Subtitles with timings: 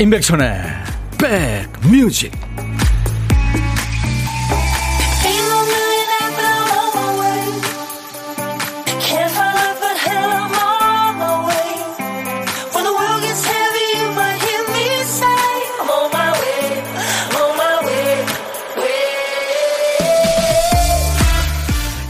[0.00, 0.62] 임백천의
[1.18, 2.32] 백뮤직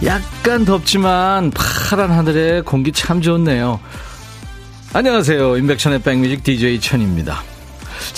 [0.04, 3.80] 약간 덥지만 파란 하늘에 공기 참 좋네요.
[4.92, 5.56] 안녕하세요.
[5.56, 7.49] 임백천의 백뮤직 DJ 천입니다.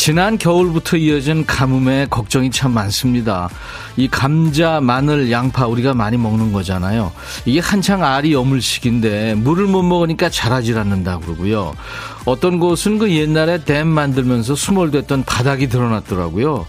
[0.02, 3.48] 지난 겨울부터 이어진 가뭄에 걱정이 참 많습니다.
[3.97, 7.12] 이 감자, 마늘, 양파 우리가 많이 먹는 거잖아요.
[7.45, 11.77] 이게 한창 알이 여물 시기인데 물을 못 먹으니까 자라질 않는다 그러고요.
[12.25, 16.67] 어떤 곳은 그 옛날에 댐 만들면서 수몰됐던 바닥이 드러났더라고요.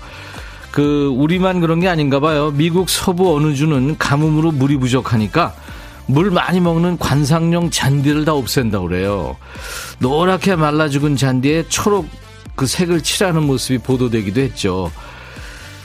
[0.69, 2.51] 그 우리만 그런 게 아닌가 봐요.
[2.51, 5.55] 미국 서부 어느 주는 가뭄으로 물이 부족하니까
[6.05, 9.37] 물 많이 먹는 관상용 잔디를 다 없앤다 그래요.
[9.97, 12.07] 노랗게 말라 죽은 잔디에 초록
[12.55, 14.91] 그 색을 칠하는 모습이 보도되기도 했죠.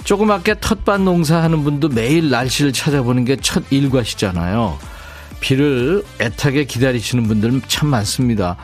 [0.05, 4.78] 조그맣게 텃밭 농사하는 분도 매일 날씨를 찾아보는 게 첫 일과시잖아요.
[5.41, 8.56] 비를 애타게 기다리시는 분들 참 많습니다.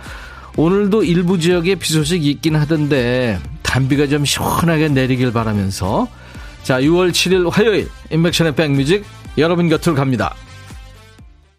[0.57, 6.09] 오늘도 일부 지역에 비 소식 있긴 하던데 단비가 좀 시원하게 내리길 바라면서
[6.63, 9.05] 자 6월 7일 화요일 인백션의 백뮤직
[9.37, 10.35] 여러분 곁으로 갑니다.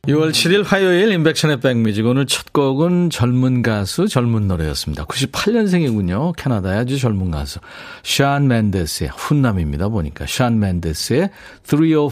[0.07, 5.05] 6월 7일 화요일 인백션의 백뮤직 오늘 첫 곡은 젊은 가수 젊은 노래였습니다.
[5.05, 6.35] 98년생이군요.
[6.35, 7.59] 캐나다의 아주 젊은 가수
[8.03, 9.89] 샤안 맨데스의 훈남입니다.
[9.89, 11.31] 보니까 샤안 맨데스의
[11.63, 12.11] 305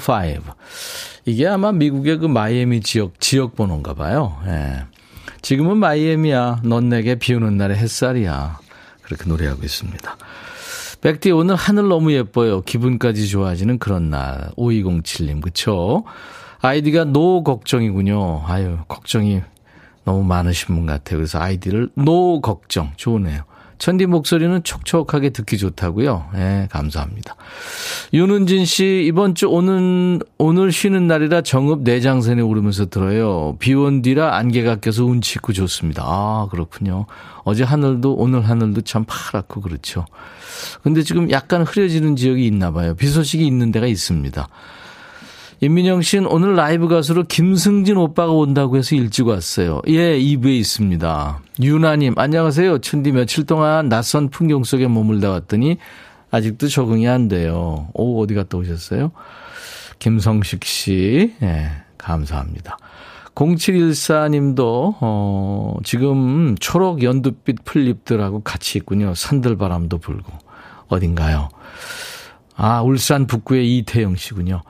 [1.25, 4.41] 이게 아마 미국의 그 마이애미 지역 지역 번호인가 봐요.
[4.47, 4.85] 예.
[5.43, 6.61] 지금은 마이애미야.
[6.63, 8.57] 넌 내게 비 오는 날의 햇살이야.
[9.03, 10.17] 그렇게 노래하고 있습니다.
[11.01, 12.61] 백디 오늘 하늘 너무 예뻐요.
[12.61, 14.49] 기분까지 좋아지는 그런 날.
[14.57, 16.05] 5207님 그쵸?
[16.63, 18.43] 아이디가 no 걱정이군요.
[18.45, 19.41] 아유, 걱정이
[20.05, 21.17] 너무 많으신 분 같아요.
[21.17, 22.93] 그래서 아이디를 no 걱정.
[22.95, 23.41] 좋으네요.
[23.79, 26.29] 천디 목소리는 촉촉하게 듣기 좋다고요.
[26.35, 27.35] 예, 네, 감사합니다.
[28.13, 33.57] 윤은진 씨 이번 주 오는 오늘 쉬는 날이라 정읍 내장산에 오르면서 들어요.
[33.59, 36.03] 비온 뒤라 안개가 껴서 운치 있고 좋습니다.
[36.05, 37.07] 아 그렇군요.
[37.43, 40.05] 어제 하늘도 오늘 하늘도 참 파랗고 그렇죠.
[40.81, 42.95] 근데 지금 약간 흐려지는 지역이 있나 봐요.
[42.95, 44.47] 비 소식이 있는 데가 있습니다.
[45.63, 49.79] 임민영 씨는 오늘 라이브 가수로 김승진 오빠가 온다고 해서 일찍 왔어요.
[49.87, 51.39] 예, 2부에 있습니다.
[51.61, 52.79] 유나님, 안녕하세요.
[52.79, 55.77] 천디 며칠 동안 낯선 풍경 속에 머물다 왔더니
[56.31, 57.87] 아직도 적응이 안 돼요.
[57.93, 59.13] 오, 어디 갔다 오셨어요?
[59.99, 62.77] 김성식 씨, 예, 감사합니다.
[63.33, 69.13] 0714님도, 어, 지금 초록 연두빛 풀잎들하고 같이 있군요.
[69.15, 70.33] 산들바람도 불고.
[70.89, 71.47] 어딘가요?
[72.57, 74.61] 아, 울산 북구의 이태영 씨군요.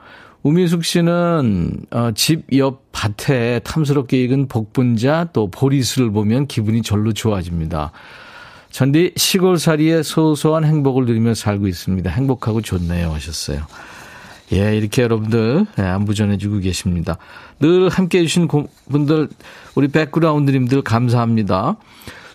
[0.44, 7.92] 우민숙 씨는 어, 집 옆 밭에 탐스럽게 익은 복분자 또 보리수를 보면 기분이 절로 좋아집니다.
[8.70, 12.10] 전디 시골살이의 소소한 행복을 누리며 살고 있습니다.
[12.10, 13.62] 행복하고 좋네요 하셨어요.
[14.52, 17.18] 예, 이렇게 여러분들 예, 안부 전해주고 계십니다.
[17.60, 18.48] 늘 함께 해주신
[18.90, 19.28] 분들
[19.74, 21.76] 우리 백그라운드님들 감사합니다.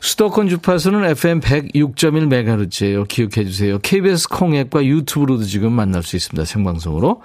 [0.01, 3.07] 수도권 주파수는 FM 106.1MHz예요.
[3.07, 3.79] 기억해 주세요.
[3.79, 6.45] KBS 콩앱과 유튜브로도 지금 만날 수 있습니다.
[6.45, 7.21] 생방송으로.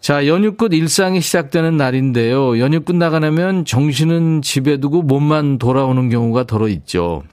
[0.00, 2.58] 자, 연휴 끝 일상이 시작되는 날인데요.
[2.60, 7.24] 연휴 끝나가면 정신은 집에 두고 몸만 돌아오는 경우가 더러 있죠.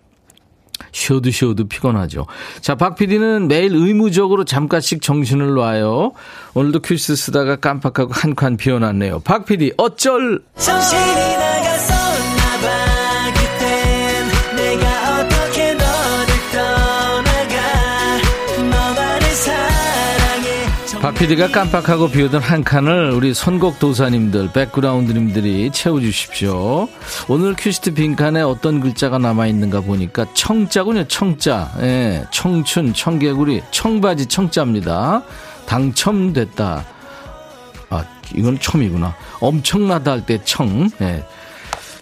[0.92, 2.26] 쉬어도 쉬어도 피곤하죠.
[2.62, 6.12] 자, 박 PD는 매일 의무적으로 잠깐씩 정신을 놔요.
[6.54, 9.20] 오늘도 퀴즈 쓰다가 깜빡하고 한 칸 비워놨네요.
[9.20, 10.42] 박 PD, 어쩔!
[10.58, 11.02] 정신이
[11.38, 11.95] 박
[21.18, 26.90] PD가 깜빡하고 비우던 한 칸을 우리 선곡 도사님들, 백그라운드님들이 채워주십시오.
[27.30, 31.72] 오늘 퀴스트 빈칸에 어떤 글자가 남아있는가 보니까 청자군요, 청자.
[31.80, 35.24] 예, 청춘, 청개구리, 청바지, 청자입니다.
[35.66, 36.86] 당첨됐다.
[37.90, 38.06] 아,
[38.36, 39.16] 이건 첨이구나.
[39.40, 40.90] 엄청나다 할 때 청.
[41.02, 41.24] 예.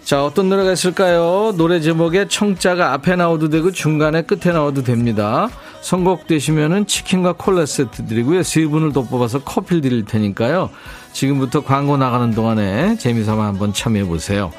[0.04, 1.54] 자, 어떤 노래가 있을까요?
[1.56, 5.48] 노래 제목에 청자가 앞에 나와도 되고 중간에 끝에 나와도 됩니다.
[5.80, 8.42] 선곡되시면은 치킨과 콜라 세트 드리고요.
[8.42, 10.68] 세 분을 더 뽑아서 커피를 드릴 테니까요.
[11.14, 14.52] 지금부터 광고 나가는 동안에 재미삼아 한번 참여해 보세요.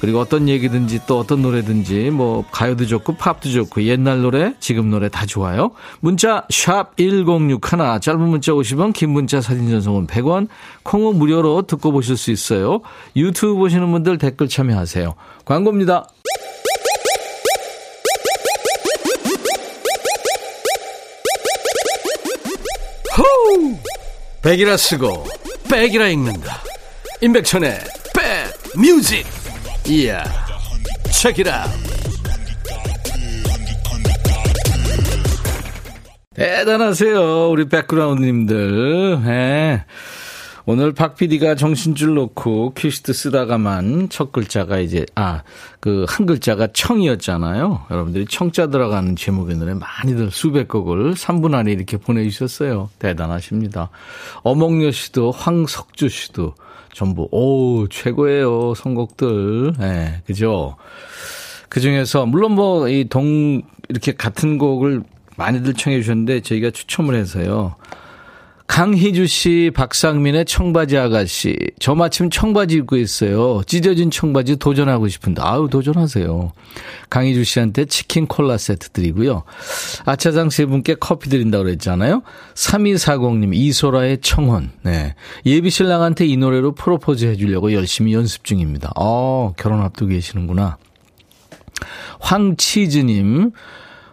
[0.00, 5.08] 그리고 어떤 얘기든지 또 어떤 노래든지 뭐 가요도 좋고 팝도 좋고 옛날 노래 지금 노래
[5.10, 5.72] 다 좋아요.
[6.00, 7.60] 문자 샵 1061
[8.00, 10.48] 짧은 문자 50원 긴 문자 사진 전송은 100원
[10.84, 12.80] 콩은 무료로 듣고 보실 수 있어요.
[13.14, 15.14] 유튜브 보시는 분들 댓글 참여하세요.
[15.44, 16.06] 광고입니다.
[23.18, 23.76] 호우!
[24.40, 25.26] 백이라 쓰고
[25.70, 26.62] 백이라 읽는다.
[27.20, 27.78] 임백천의
[28.14, 29.39] 백 뮤직.
[29.90, 30.22] 이야.
[31.10, 31.66] 책이라.
[36.34, 37.50] 대단하세요.
[37.50, 39.22] 우리 백그라운드님들.
[39.24, 39.84] 네.
[40.66, 45.42] 오늘 박 PD가 정신줄 놓고 퀴스트 쓰다가만 첫 글자가 이제, 아,
[45.80, 47.86] 그 한 글자가 청이었잖아요.
[47.90, 52.90] 여러분들이 청자 들어가는 제목의 노래 많이들 수백 곡을 3분 안에 이렇게 보내주셨어요.
[53.00, 53.90] 대단하십니다.
[54.44, 56.54] 어몽여 씨도 황석주 씨도
[56.92, 58.74] 전부, 오, 최고예요.
[58.74, 59.74] 선곡들.
[59.80, 60.76] 예, 네, 그죠?
[61.68, 65.02] 그 중에서, 물론 뭐, 이 동, 이렇게 같은 곡을
[65.36, 67.76] 많이들 청해 주셨는데, 저희가 추첨을 해서요.
[68.70, 71.56] 강희주 씨, 박상민의 청바지 아가씨.
[71.80, 73.62] 저 마침 청바지 입고 있어요.
[73.66, 75.42] 찢어진 청바지 도전하고 싶은데.
[75.42, 76.52] 아유, 도전하세요.
[77.10, 79.42] 강희주 씨한테 치킨 콜라 세트 드리고요.
[80.04, 82.22] 아차장 세 분께 커피 드린다고 그랬잖아요.
[82.54, 84.70] 3240님, 이소라의 청혼.
[84.82, 85.16] 네.
[85.46, 88.92] 예비 신랑한테 이 노래로 프로포즈 해주려고 열심히 연습 중입니다.
[88.94, 90.76] 어, 결혼 앞두고 계시는구나.
[92.20, 93.50] 황치즈님,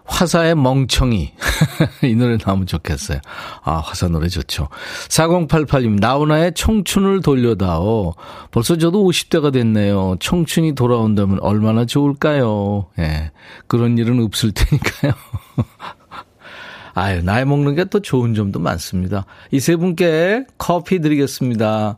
[0.07, 1.33] 화사의 멍청이.
[2.03, 3.19] 이 노래 너무 좋겠어요.
[3.63, 4.69] 아, 화사 노래 좋죠.
[5.09, 8.15] 4088님, 나훈아의 청춘을 돌려다오.
[8.51, 10.15] 벌써 저도 50대가 됐네요.
[10.19, 12.87] 청춘이 돌아온다면 얼마나 좋을까요?
[12.99, 13.01] 예.
[13.03, 13.31] 네,
[13.67, 15.11] 그런 일은 없을 테니까요.
[16.93, 19.25] 아유, 나이 먹는 게 또 좋은 점도 많습니다.
[19.51, 21.97] 이 세 분께 커피 드리겠습니다.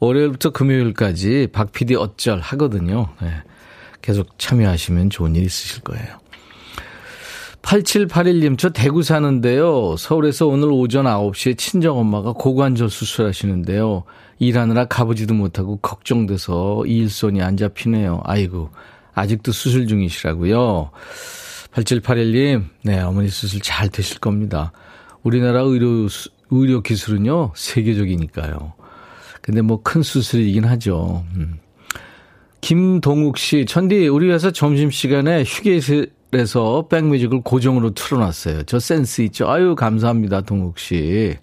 [0.00, 3.08] 월요일부터 금요일까지 박 PD 어쩔 하거든요.
[3.22, 3.30] 네.
[4.02, 6.19] 계속 참여하시면 좋은 일 있으실 거예요.
[7.62, 9.96] 8781님, 저 대구 사는데요.
[9.96, 14.04] 서울에서 오늘 오전 9시에 친정엄마가 고관절 수술하시는데요.
[14.38, 18.22] 일하느라 가보지도 못하고 걱정돼서 일손이 안 잡히네요.
[18.24, 18.70] 아이고,
[19.14, 20.90] 아직도 수술 중이시라고요.
[21.72, 24.72] 8781님, 네, 어머니 수술 잘 되실 겁니다.
[25.22, 26.08] 우리나라 의료,
[26.50, 28.72] 의료 기술은요, 세계적이니까요.
[29.42, 31.24] 근데 뭐 큰 수술이긴 하죠.
[31.36, 31.58] 음.
[32.62, 38.62] 김동욱 씨, 천디, 우리 회사 점심시간에 휴게실 그래서 백뮤직을 고정으로 틀어놨어요.
[38.64, 39.50] 저 센스 있죠?
[39.50, 41.36] 아유, 감사합니다, 동욱 씨.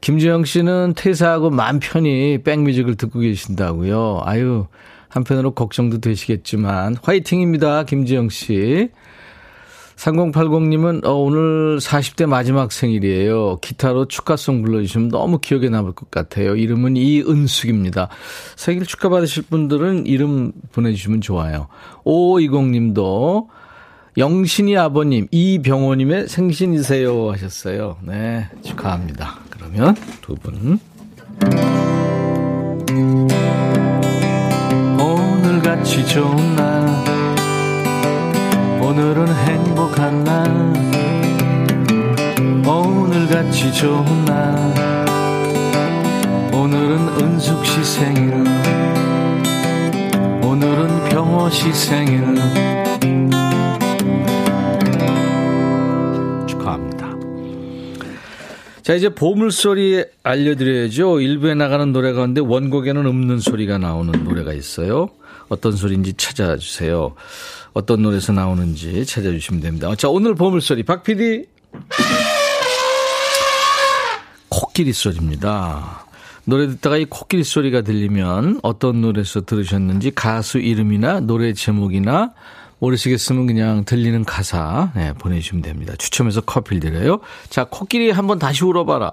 [0.00, 4.22] 김주영 씨는 퇴사하고 맘 편히 백뮤직을 듣고 계신다고요.
[4.24, 4.66] 아유,
[5.08, 8.88] 한편으로 걱정도 되시겠지만, 화이팅입니다, 김주영 씨.
[9.96, 13.58] 3080님은 어, 오늘 40대 마지막 생일이에요.
[13.60, 16.56] 기타로 축하송 불러주시면 너무 기억에 남을 것 같아요.
[16.56, 18.08] 이름은 이은숙입니다.
[18.56, 21.68] 생일 축하받으실 분들은 이름 보내주시면 좋아요.
[22.04, 23.46] 5520님도
[24.18, 27.96] 영신이 아버님, 이병호님의 생신이세요 하셨어요.
[28.02, 29.38] 네, 축하합니다.
[29.48, 30.78] 그러면 두 분.
[35.00, 36.86] 오늘 같이 좋은 날,
[38.82, 40.46] 오늘은 행복한 날,
[42.66, 44.74] 오늘 같이 좋은 날,
[46.52, 48.34] 오늘은 은숙 씨 생일,
[50.44, 52.81] 오늘은 병호 씨 생일,
[58.92, 61.22] 자, 이제 보물소리 알려드려야죠.
[61.22, 65.08] 일부에 나가는 노래 가운데 원곡에는 없는 소리가 나오는 노래가 있어요.
[65.48, 67.14] 어떤 소리인지 찾아주세요.
[67.72, 69.94] 어떤 노래에서 나오는지 찾아주시면 됩니다.
[69.96, 70.82] 자, 오늘 보물소리.
[70.82, 71.46] 박 PD.
[74.50, 76.04] 코끼리 소리입니다.
[76.44, 82.34] 노래 듣다가 이 코끼리 소리가 들리면 어떤 노래에서 들으셨는지 가수 이름이나 노래 제목이나
[82.82, 85.94] 모르시겠으면 그냥 들리는 가사 네, 보내주시면 됩니다.
[85.96, 87.20] 추첨해서 커피를 드려요.
[87.48, 89.12] 자, 코끼리 한번 다시 울어봐라.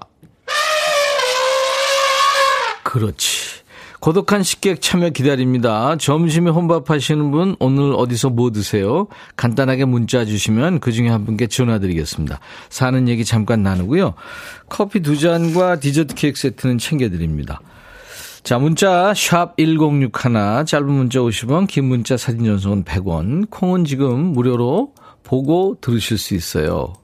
[2.82, 3.60] 그렇지.
[4.00, 5.94] 고독한 식객 참여 기다립니다.
[5.96, 9.06] 점심에 혼밥 하시는 분 오늘 어디서 뭐 드세요?
[9.36, 12.40] 간단하게 문자 주시면 그중에 한 분께 전화 드리겠습니다.
[12.70, 14.14] 사는 얘기 잠깐 나누고요.
[14.68, 17.60] 커피 두 잔과 디저트 케이크 세트는 챙겨드립니다.
[18.42, 23.48] 자, 문자 샵 1061, 짧은 문자 50원, 긴 문자 사진 전송은 100원.
[23.50, 26.94] 콩은 지금 무료로 보고 들으실 수 있어요.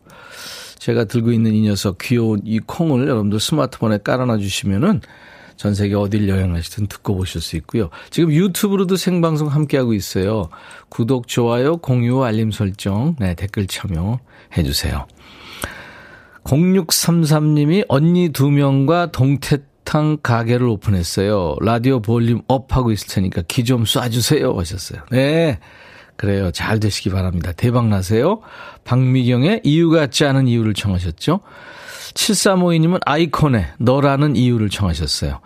[0.79, 5.01] 제가 들고 있는 이 녀석 귀여운 이 콩을 여러분들 스마트폰에 깔아놔 주시면은
[5.57, 7.91] 전 세계 어딜 여행하시든 듣고 보실 수 있고요.
[8.11, 10.49] 지금 유튜브로도 생방송 함께하고 있어요.
[10.89, 15.07] 구독, 좋아요, 공유, 알림 설정, 네, 댓글 참여해 주세요.
[16.45, 21.57] 0633님이 언니 두 명과 동태 탕 가게를 오픈했어요.
[21.63, 24.55] 라디오 볼륨 up 하고 있을 테니까 기 좀 쏴주세요.
[24.57, 25.01] 하셨어요.
[25.11, 25.59] 네.
[26.17, 26.51] 그래요.
[26.51, 27.53] 잘 되시기 바랍니다.
[27.53, 28.41] 대박 나세요.
[28.85, 31.41] 박미경의 이유 같지 않은 이유를 청하셨죠.
[32.15, 35.41] 7352님은 아이콘의 너라는 이유를 청하셨어요.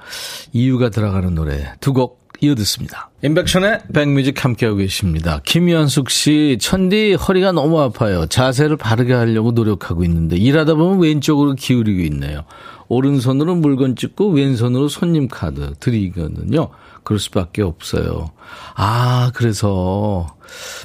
[0.53, 3.11] 이유가 들어가는 노래 두 곡 이어 듣습니다.
[3.23, 5.41] 인백션의 백뮤직 함께하고 계십니다.
[5.45, 8.25] 김현숙 씨, 천디 허리가 너무 아파요.
[8.25, 12.45] 자세를 바르게 하려고 노력하고 있는데 일하다 보면 왼쪽으로 기울이고 있네요.
[12.91, 16.69] 오른손으로 물건 찍고 왼손으로 손님 카드 드리거든요.
[17.05, 18.33] 그럴 수밖에 없어요.
[18.75, 20.27] 아, 그래서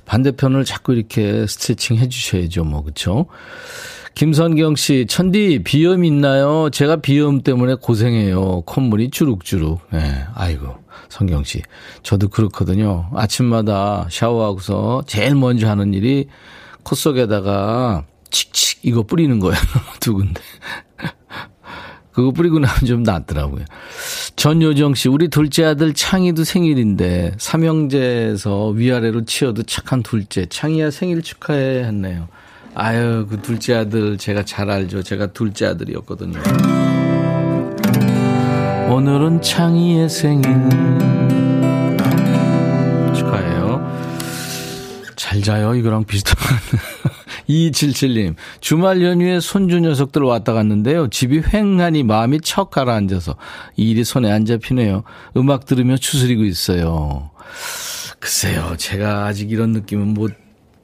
[0.05, 2.63] 반대편을 자꾸 이렇게 스트레칭 해 주셔야죠.
[2.63, 3.25] 뭐, 그쵸?
[4.13, 6.69] 김선경 씨, 천디, 비염 있나요?
[6.69, 8.61] 제가 비염 때문에 고생해요.
[8.61, 9.81] 콧물이 주룩주룩.
[9.91, 10.75] 네, 아이고,
[11.09, 11.63] 성경 씨.
[12.03, 13.09] 저도 그렇거든요.
[13.15, 16.27] 아침마다 샤워하고서 제일 먼저 하는 일이
[16.83, 19.59] 콧 속에다가 칙칙 이거 뿌리는 거예요.
[19.99, 20.39] 두 군데.
[22.15, 23.65] 그거 뿌리고 나면 좀 낫더라고요.
[24.37, 30.45] 전요정 씨, 우리 둘째 아들 창희도 생일인데, 삼형제에서 위아래로 치어도 착한 둘째.
[30.45, 32.29] 창희야 생일 축하해 했네요.
[32.73, 35.03] 아유, 그 둘째 아들 제가 잘 알죠.
[35.03, 36.39] 제가 둘째 아들이었거든요.
[38.89, 40.43] 오늘은 창희의 생일.
[43.13, 44.05] 축하해요.
[45.17, 45.75] 잘 자요.
[45.75, 46.35] 이거랑 비슷한.
[47.49, 51.09] 2277님, 주말 연휴에 손주 녀석들 왔다 갔는데요.
[51.09, 53.35] 집이 횡하니 마음이 척 가라앉아서
[53.77, 55.03] 이 일이 손에 안 잡히네요.
[55.37, 57.31] 음악 들으며 추스리고 있어요.
[58.19, 60.31] 글쎄요, 제가 아직 이런 느낌은 못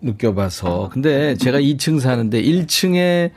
[0.01, 0.89] 느껴봐서.
[0.91, 3.31] 근데 제가 2층 사는데 1층에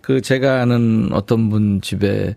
[0.00, 2.34] 그 제가 아는 어떤 분 집에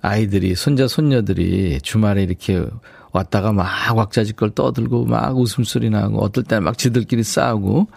[0.00, 2.64] 아이들이, 손자, 손녀들이 주말에 이렇게
[3.12, 7.88] 왔다가 막 왁자지껄 떠들고 막 웃음소리 나고 어떨 때는 막 지들끼리 싸우고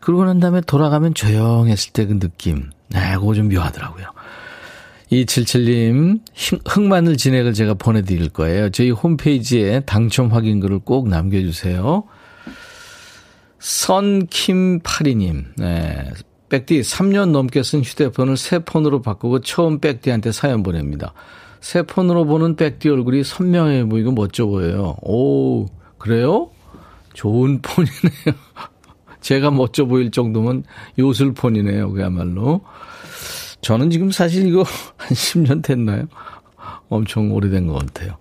[0.00, 2.70] 그러고 난 다음에 돌아가면 조용했을 때 그 느낌.
[2.88, 4.06] 네, 그거 좀 묘하더라고요.
[5.10, 6.20] 277님,
[6.66, 8.70] 흑마늘 진액을 제가 보내드릴 거예요.
[8.70, 12.04] 저희 홈페이지에 당첨 확인글을 꼭 남겨주세요.
[13.58, 16.10] 선킴파리님, 네.
[16.48, 21.14] 백디 3년 넘게 쓴 휴대폰을 새 폰으로 바꾸고 처음 백디한테 사연 보냅니다.
[21.62, 24.96] 새 폰으로 보는 백디 얼굴이 선명해 보이고 멋져 보여요.
[25.00, 25.66] 오,
[25.96, 26.50] 그래요?
[27.14, 28.34] 좋은 폰이네요.
[29.22, 30.64] 제가 멋져 보일 정도면
[30.98, 32.62] 요술 폰이네요, 그야말로.
[33.60, 34.64] 저는 지금 사실 이거
[34.98, 36.08] 한 10년 됐나요?
[36.88, 38.16] 엄청 오래된 것 같아요.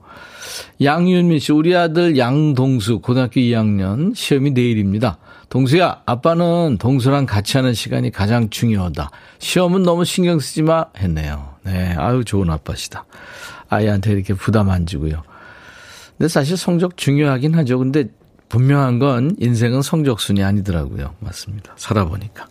[0.80, 5.18] 양윤미 씨, 우리 아들 양동수, 고등학교 2학년, 시험이 내일입니다.
[5.50, 9.10] 동수야, 아빠는 동수랑 같이 하는 시간이 가장 중요하다.
[9.40, 10.86] 시험은 너무 신경 쓰지 마.
[10.98, 11.51] 했네요.
[11.64, 13.06] 네, 아유, 좋은 아빠시다.
[13.70, 15.24] 아이한테 이렇게 부담 안 주고요.
[16.18, 17.80] 근데 사실 성적 중요하긴 하죠.
[17.80, 18.06] 근데
[18.50, 21.16] 분명한 건 인생은 성적순이 아니더라고요.
[21.20, 21.74] 맞습니다.
[21.78, 22.48] 살아보니까.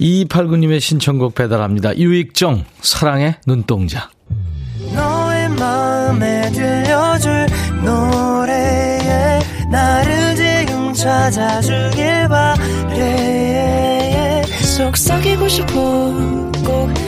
[0.00, 1.96] 2289님의 신청곡 배달합니다.
[1.96, 4.10] 유익정, 사랑의 눈동자.
[4.94, 7.46] 너의 마음에 들려줄
[7.84, 12.68] 노래에 나를 지금 찾아주길 바래
[14.78, 15.72] 속삭이고 싶어
[16.64, 17.07] 꼭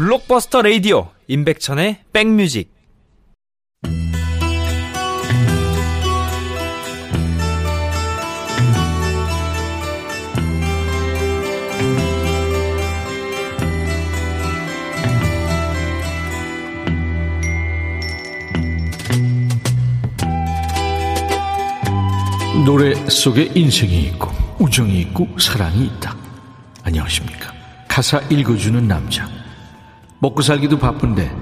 [0.00, 2.72] 블록버스터 레이디오 임백천의 백뮤직
[22.64, 24.30] 노래 속에 인생이 있고
[24.60, 26.16] 우정이 있고 사랑이 있다.
[26.84, 27.52] 안녕하십니까.
[27.86, 29.39] 가사 읽어주는 남자.
[30.20, 31.34] 먹고 살기도 바쁜데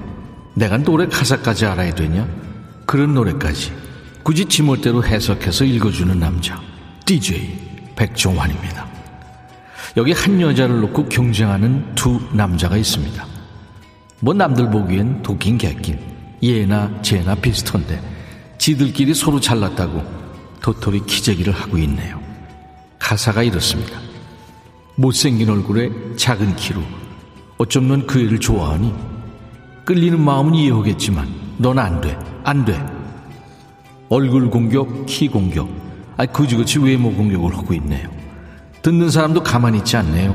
[0.55, 2.27] 내가 노래 가사까지 알아야 되냐?
[2.85, 3.71] 그런 노래까지
[4.23, 6.59] 굳이 지멋대로 해석해서 읽어주는 남자.
[7.05, 8.87] DJ 백종환입니다.
[9.97, 13.25] 여기 한 여자를 놓고 경쟁하는 두 남자가 있습니다.
[14.21, 15.99] 뭐 남들 보기엔 도긴 개낀
[16.43, 18.01] 얘나 쟤나 비슷한데
[18.57, 20.03] 지들끼리 서로 잘났다고
[20.61, 22.19] 도토리 기재기를 하고 있네요.
[22.99, 23.99] 가사가 이렇습니다.
[24.95, 26.81] 못생긴 얼굴에 작은 키로
[27.61, 28.93] 어쩜 넌 그 애를 좋아하니?
[29.83, 32.81] 끌리는 마음은 이해하겠지만 넌 안 돼, 안 돼.
[34.07, 35.67] 얼굴 공격, 키 공격,
[36.15, 38.07] 아 그지그지 외모 공격을 하고 있네요.
[38.81, 40.33] 듣는 사람도 가만히 있지 않네요.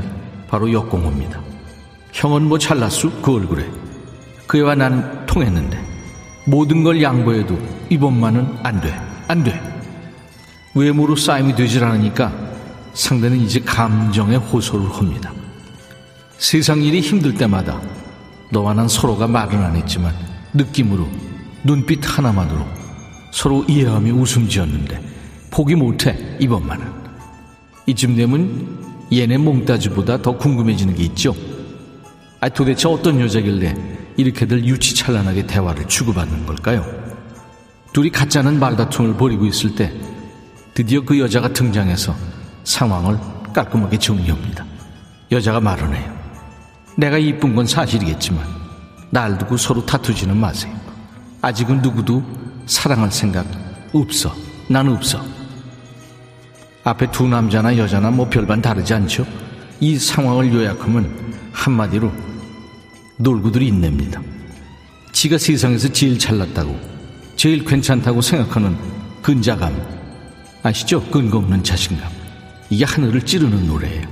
[0.48, 1.40] 바로 역공호입니다.
[2.12, 3.10] 형은 뭐 잘났수?
[3.22, 3.70] 그 얼굴에.
[4.46, 5.82] 그애와 나는 통했는데
[6.46, 8.94] 모든 걸 양보해도 이번만은 안 돼,
[9.28, 9.58] 안 돼.
[10.74, 12.30] 외모로 싸움이 되질 않으니까
[12.92, 15.32] 상대는 이제 감정의 호소를 합니다.
[16.38, 17.80] 세상 일이 힘들 때마다
[18.50, 20.14] 너와 난 서로가 말은 안 했지만
[20.52, 21.08] 느낌으로
[21.64, 22.66] 눈빛 하나만으로
[23.32, 25.00] 서로 이해하며 웃음 지었는데
[25.50, 26.86] 포기 못해 이번만은
[27.86, 31.34] 이쯤 되면 얘네 몽따주보다 더 궁금해지는 게 있죠.
[32.40, 33.74] 아 도대체 어떤 여자길래
[34.16, 36.84] 이렇게들 유치찬란하게 대화를 주고받는 걸까요?
[37.92, 39.92] 둘이 가짜는 말다툼을 벌이고 있을 때
[40.74, 42.14] 드디어 그 여자가 등장해서
[42.64, 43.18] 상황을
[43.52, 44.64] 깔끔하게 정리합니다.
[45.30, 46.13] 여자가 말을 해요.
[46.96, 48.44] 내가 이쁜 건 사실이겠지만
[49.10, 50.74] 날 두고 서로 다투지는 마세요.
[51.42, 52.22] 아직은 누구도
[52.66, 53.46] 사랑할 생각
[53.92, 54.34] 없어.
[54.68, 55.24] 난 없어.
[56.84, 59.26] 앞에 두 남자나 여자나 뭐 별반 다르지 않죠?
[59.80, 62.12] 이 상황을 요약하면 한마디로
[63.18, 64.20] 놀고들 인냅니다.
[65.12, 66.78] 지가 세상에서 제일 잘났다고,
[67.36, 68.76] 제일 괜찮다고 생각하는
[69.22, 69.74] 근자감.
[70.62, 71.02] 아시죠?
[71.10, 72.10] 근거 없는 자신감.
[72.70, 74.08] 이게 하늘을 찌르는 노래예요.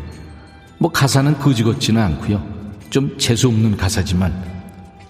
[0.79, 2.52] 뭐 가사는 거지 같지는 않고요.
[2.93, 4.31] 좀 재수없는 가사지만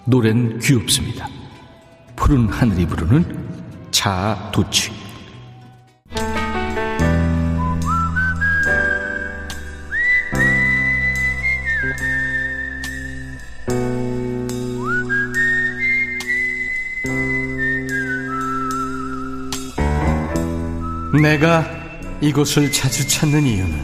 [0.05, 1.27] 노래는 귀엽습니다.
[2.15, 3.25] 푸른 하늘이 부르는
[3.91, 4.89] 자도취.
[21.21, 21.65] 내가
[22.21, 23.77] 이곳을 자주 찾는 이유는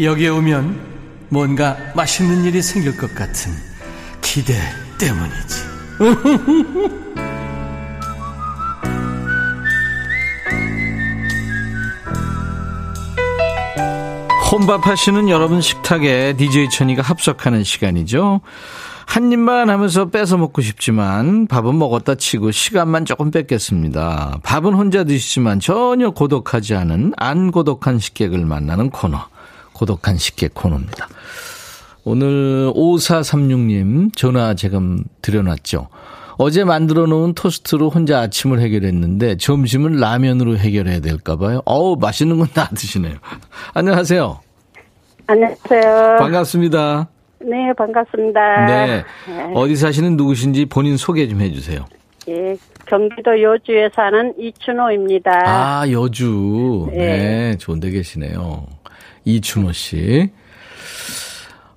[0.00, 0.93] 여기에 오면
[1.34, 3.52] 뭔가 맛있는 일이 생길 것 같은
[4.22, 4.54] 기대
[4.98, 5.64] 때문이지.
[14.52, 18.40] 혼밥 하시는 여러분 식탁에 DJ 천이가 합석하는 시간이죠.
[19.04, 24.38] 한 입만 하면서 뺏어 먹고 싶지만 밥은 먹었다 치고 시간만 조금 뺏겠습니다.
[24.44, 29.33] 밥은 혼자 드시지만 전혀 고독하지 않은 안 고독한 식객을 만나는 코너.
[29.74, 31.08] 고독한 식객 코너입니다.
[32.04, 35.88] 오늘 5436님 전화 지금 드려놨죠.
[36.36, 41.60] 어제 만들어 놓은 토스트로 혼자 아침을 해결했는데 점심은 라면으로 해결해야 될까 봐요.
[41.64, 43.14] 어우, 맛있는 건 다 드시네요.
[43.74, 44.40] 안녕하세요.
[45.26, 46.16] 안녕하세요.
[46.18, 47.08] 반갑습니다.
[47.40, 48.66] 네, 반갑습니다.
[48.66, 49.04] 네.
[49.54, 51.84] 어디 사시는 누구신지 본인 소개 좀 해주세요.
[52.28, 52.56] 예,
[52.86, 55.30] 경기도 여주에 사는 이춘호입니다.
[55.46, 56.88] 아, 여주.
[56.90, 56.96] 네.
[57.52, 57.56] 네.
[57.58, 58.66] 좋은 데 계시네요.
[59.24, 60.30] 이춘호 씨.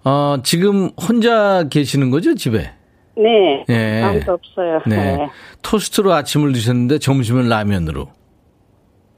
[0.04, 2.72] 어, 지금 혼자 계시는 거죠, 집에?
[3.18, 3.64] 네.
[3.68, 4.04] 네.
[4.04, 4.82] 아무도 없어요.
[4.86, 5.18] 네.
[5.18, 5.30] 네.
[5.62, 8.10] 토스트로 아침을 드셨는데 점심은 라면으로.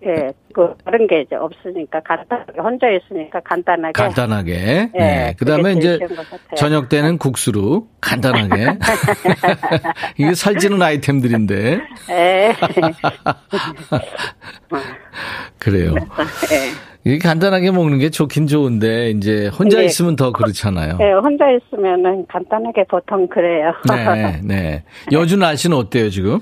[0.06, 3.92] 예, 그 다른 게 이제 없으니까 간단하게 혼자 있으니까 간단하게.
[3.92, 4.54] 간단하게.
[4.54, 4.90] 네.
[4.94, 6.16] 네, 그 다음에 그게 제일 이제.
[6.56, 8.78] 저녁 때는 국수로 간단하게.
[10.18, 11.82] 이게 살찌는 아이템들인데.
[12.12, 12.56] 예.
[15.60, 15.96] 그래요.
[15.96, 16.89] 예.
[17.10, 19.86] 이게 간단하게 먹는 게 좋긴 좋은데, 이제 혼자 네.
[19.86, 21.00] 있으면 더 그렇잖아요.
[21.02, 23.74] 예, 혼자 있으면은 간단하게 보통 그래요.
[23.90, 24.84] 네, 네.
[25.12, 26.40] 여주 날씨는 어때요, 지금?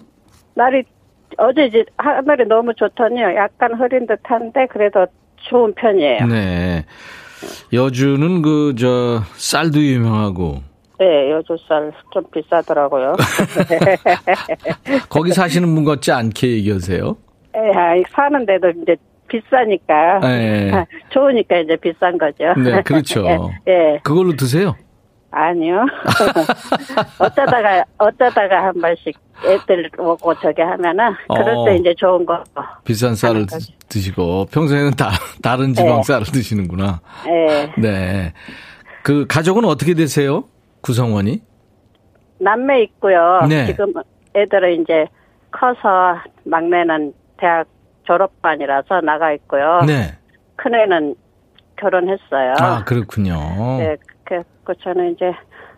[0.55, 0.83] 날이
[1.37, 3.35] 어제 이제 하늘이 너무 좋더니요.
[3.35, 5.05] 약간 흐린 듯한데 그래도
[5.37, 6.25] 좋은 편이에요.
[6.25, 6.83] 네.
[7.71, 10.63] 여주는 그, 저, 쌀도 유명하고,
[10.99, 13.15] 네, 여주 쌀 좀 비싸더라고요.
[15.07, 17.15] 거기 사시는 분 같지 않게 얘기하세요.
[17.55, 18.97] 예, 아, 사는데도 이제
[19.27, 20.19] 비싸니까.
[20.19, 20.71] 네.
[20.73, 22.53] 아, 좋으니까 이제 비싼 거죠.
[22.57, 23.25] 네, 그렇죠.
[23.67, 23.99] 예, 예.
[24.03, 24.75] 그걸로 드세요.
[25.29, 25.85] 아니요.
[27.19, 31.65] 어쩌다가, 어쩌다가 한 번씩 애들 오고 저기 하면은, 그럴 어.
[31.65, 32.43] 때 이제 좋은 거.
[32.85, 33.57] 비싼 쌀을 드,
[33.89, 35.11] 드시고, 평소에는 다,
[35.43, 36.03] 다른 지방 네.
[36.03, 37.01] 쌀을 드시는구나.
[37.27, 37.71] 예.
[37.77, 38.33] 네.
[39.03, 40.45] 그, 가족은 어떻게 되세요?
[40.81, 41.41] 구성원이?
[42.39, 43.41] 남매 있고요.
[43.49, 43.67] 네.
[43.67, 43.93] 지금
[44.35, 45.07] 애들은 이제
[45.51, 47.67] 커서 막내는 대학
[48.07, 49.81] 졸업반이라서 나가 있고요.
[49.85, 50.13] 네.
[50.55, 51.15] 큰애는
[51.79, 52.53] 결혼했어요.
[52.59, 53.35] 아, 그렇군요.
[53.77, 55.31] 네, 그, 그 저는 이제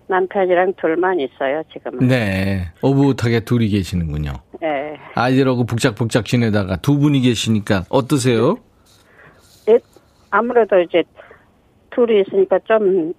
[0.08, 2.08] 남편이랑 둘만 있어요, 지금.
[2.08, 2.68] 네.
[2.82, 4.32] 오붓하게 둘이 계시는군요.
[4.62, 4.98] 네.
[5.15, 8.58] 아이들하고 북작북작 지내다가 두 분이 계시니까 어떠세요?
[9.68, 9.80] 애-
[10.32, 11.04] 아무래도 이제
[11.92, 13.13] 둘이 있으니까 좀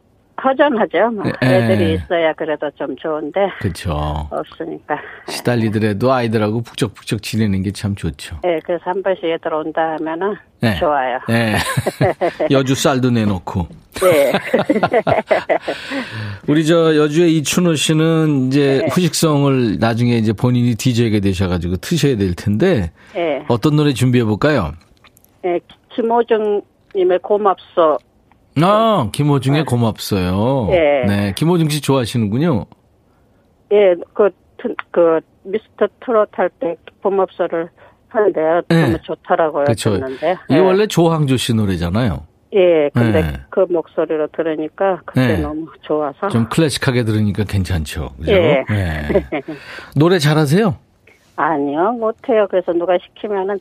[0.44, 1.10] 허전하죠.
[1.12, 1.56] 뭐 네.
[1.56, 4.28] 애들이 있어야 그래도 좀 좋은데 그렇죠.
[4.30, 4.98] 없으니까.
[5.28, 8.36] 시달리더라도 아이들하고 북적북적 지내는 게 참 좋죠.
[8.42, 10.76] 네, 그래서 한 번씩 애들 온다 하면은 네.
[10.78, 11.18] 좋아요.
[11.28, 11.54] 네.
[12.50, 13.66] 여주 쌀도 내놓고.
[14.02, 14.32] 네.
[16.48, 18.88] 우리 저 여주의 이춘호 씨는 이제 네.
[18.92, 23.44] 후식성을 나중에 이제 본인이 DJ가 되셔가지고 트셔야 될 텐데 네.
[23.48, 24.72] 어떤 노래 준비해 볼까요?
[25.42, 25.58] 네,
[25.94, 26.62] 김호중
[26.94, 27.98] 님의 고맙소.
[28.62, 30.66] 아, 김호중의 고맙어요.
[30.70, 31.04] 네.
[31.06, 32.66] 네, 김호중 씨 좋아하시는군요.
[33.72, 37.68] 예, 그, 트- 그, 미스터 트롯 할 때 고맙소를
[38.08, 38.62] 하는데요.
[38.68, 38.82] 네.
[38.86, 39.64] 너무 좋더라고요.
[39.64, 39.92] 그렇죠.
[39.92, 40.36] 듣는데.
[40.48, 40.62] 이게 예.
[40.62, 42.26] 원래 조항조 씨 노래잖아요.
[42.52, 43.32] 예, 근데 네.
[43.48, 45.40] 그 목소리로 들으니까 그때 네.
[45.40, 46.28] 너무 좋아서.
[46.28, 48.10] 좀 클래식하게 들으니까 괜찮죠.
[48.18, 48.32] 그죠?
[48.32, 48.64] 예.
[48.68, 49.08] 네.
[49.96, 50.76] 노래 잘하세요?
[51.36, 52.48] 아니요, 못해요.
[52.50, 53.60] 그래서 누가 시키면은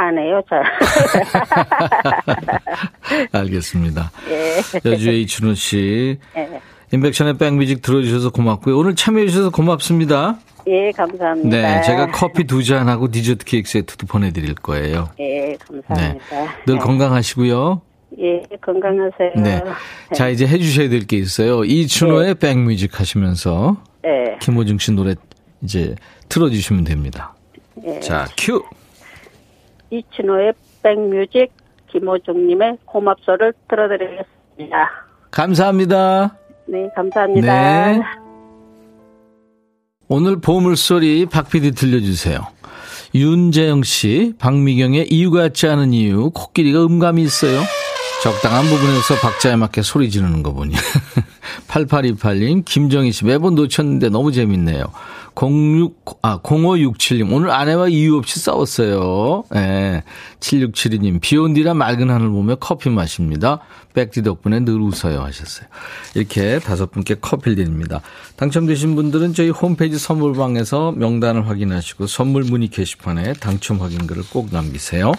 [0.00, 0.62] 안 해요, 잘.
[3.32, 4.10] 알겠습니다.
[4.30, 4.90] 예.
[4.90, 6.18] 여주의 이춘호 씨.
[6.36, 6.60] 예.
[6.92, 8.76] 인백션의 백뮤직 들어주셔서 고맙고요.
[8.76, 10.38] 오늘 참여해주셔서 고맙습니다.
[10.66, 11.48] 예, 감사합니다.
[11.48, 15.08] 네, 제가 커피 두 잔하고 디저트 케이크 세트도 보내드릴 거예요.
[15.20, 16.26] 예, 감사합니다.
[16.66, 16.78] 늘 예.
[16.78, 17.80] 건강하시고요.
[18.18, 19.32] 예, 건강하세요.
[19.36, 19.62] 네.
[20.14, 21.64] 자, 이제 해주셔야 될 게 있어요.
[21.64, 22.34] 이춘호의 네.
[22.34, 23.76] 백뮤직 하시면서.
[24.02, 24.36] 네.
[24.40, 25.14] 김호중 씨 노래
[25.62, 25.94] 이제
[26.28, 27.34] 틀어주시면 됩니다.
[27.74, 28.00] 네.
[28.00, 28.62] 자, 큐!
[29.90, 31.52] 이춘호의 백뮤직,
[31.90, 34.90] 김호중님의 고맙소를 틀어드리겠습니다.
[35.30, 36.36] 감사합니다.
[36.66, 37.92] 네, 감사합니다.
[37.92, 38.00] 네.
[40.08, 42.46] 오늘 보물소리 박PD 들려주세요.
[43.14, 47.60] 윤재영 씨, 박미경의 이유 같지 않은 이유, 코끼리가 음감이 있어요.
[48.22, 50.74] 적당한 부분에서 박자에 맞게 소리 지르는 거 보니.
[51.68, 54.84] 8828님, 김정희 씨, 매번 놓쳤는데 너무 재밌네요.
[55.40, 59.44] 06, 아, 0567님, 오늘 아내와 이유 없이 싸웠어요.
[59.54, 59.58] 예.
[59.58, 60.02] 네.
[60.40, 63.60] 7672님, 비 온 뒤라 맑은 하늘 보며 커피 마십니다.
[63.94, 65.66] 백디 덕분에 늘 웃어요 하셨어요.
[66.14, 68.02] 이렇게 다섯 분께 커피를 드립니다.
[68.36, 75.12] 당첨되신 분들은 저희 홈페이지 선물방에서 명단을 확인하시고 선물 문의 게시판에 당첨 확인글을 꼭 남기세요.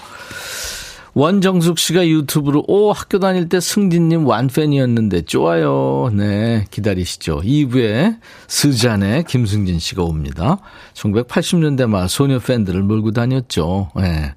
[1.14, 6.10] 원정숙 씨가 유튜브로 오 학교 다닐 때 승진님 완팬이었는데 좋아요.
[6.14, 7.42] 네 기다리시죠.
[7.42, 10.60] 2부에 스잔의 김승진 씨가 옵니다.
[10.94, 13.92] 1980년대 말 소녀 팬들을 몰고 다녔죠.
[13.96, 14.34] 네.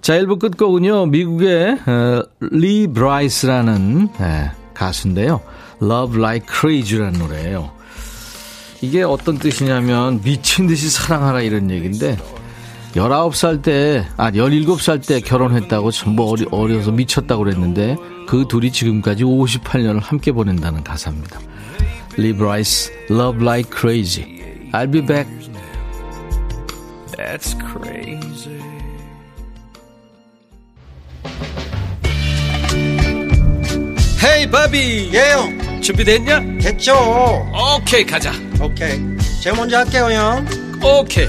[0.00, 1.06] 자 1부 끝곡은요.
[1.06, 5.40] 미국의 어, 리 브라이스라는 네, 가수인데요.
[5.80, 7.70] Love Like Crazy라는 노래예요.
[8.80, 12.18] 이게 어떤 뜻이냐면 미친 듯이 사랑하라 이런 얘기인데
[12.94, 20.00] 19살 때, 아, 17살 때 결혼했다고 전부 어리, 어려서 미쳤다고 그랬는데 그 둘이 지금까지 58년을
[20.00, 21.40] 함께 보낸다는 가사입니다.
[22.16, 24.24] Live Rice, Love Like Crazy.
[24.72, 25.28] I'll be back.
[27.16, 28.54] That's crazy.
[34.24, 36.40] 헤이 바비 예영 준비됐냐?
[36.60, 36.94] 됐죠
[37.76, 38.98] 오케이 가자 오케이
[39.42, 40.46] 제가 먼저 할게요 형
[40.82, 41.28] 오케이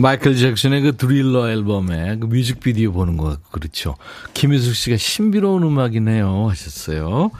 [0.00, 3.96] 마이클 잭슨의 그 드릴러 앨범에 그 뮤직비디오 보는 것 같고 그렇죠.
[4.34, 7.30] 김유숙 씨가 신비로운 음악이네요 하셨어요.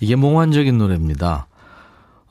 [0.00, 1.46] 이게 몽환적인 노래입니다.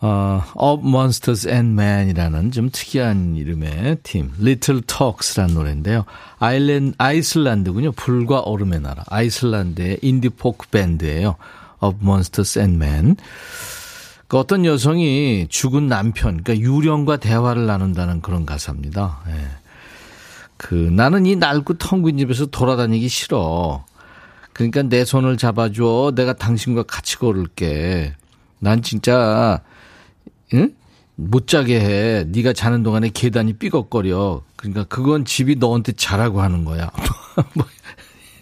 [0.01, 6.05] 어, Of Monsters and Men이라는 좀 특이한 이름의 팀, Little Talks라는 노래인데요.
[6.39, 7.91] 아일랜, 아이슬란드군요.
[7.91, 9.03] 불과 얼음의 나라.
[9.07, 11.35] 아이슬란드의 인디 포크 밴드예요.
[11.81, 13.17] Of Monsters and Men.
[14.29, 19.19] 그 어떤 여성이 죽은 남편, 그러니까 유령과 대화를 나눈다는 그런 가사입니다.
[19.27, 19.58] 예.
[20.59, 23.85] 그 나는 이 낡고 텅빈 집에서 돌아다니기 싫어.
[24.51, 26.11] 그러니까 내 손을 잡아줘.
[26.15, 28.13] 내가 당신과 같이 걸을게.
[28.59, 29.61] 난 진짜
[30.53, 30.75] 응?
[31.15, 32.25] 못 자게 해.
[32.27, 34.43] 네가 자는 동안에 계단이 삐걱거려.
[34.57, 36.91] 그러니까 그건 집이 너한테 자라고 하는 거야.
[37.55, 37.65] 뭐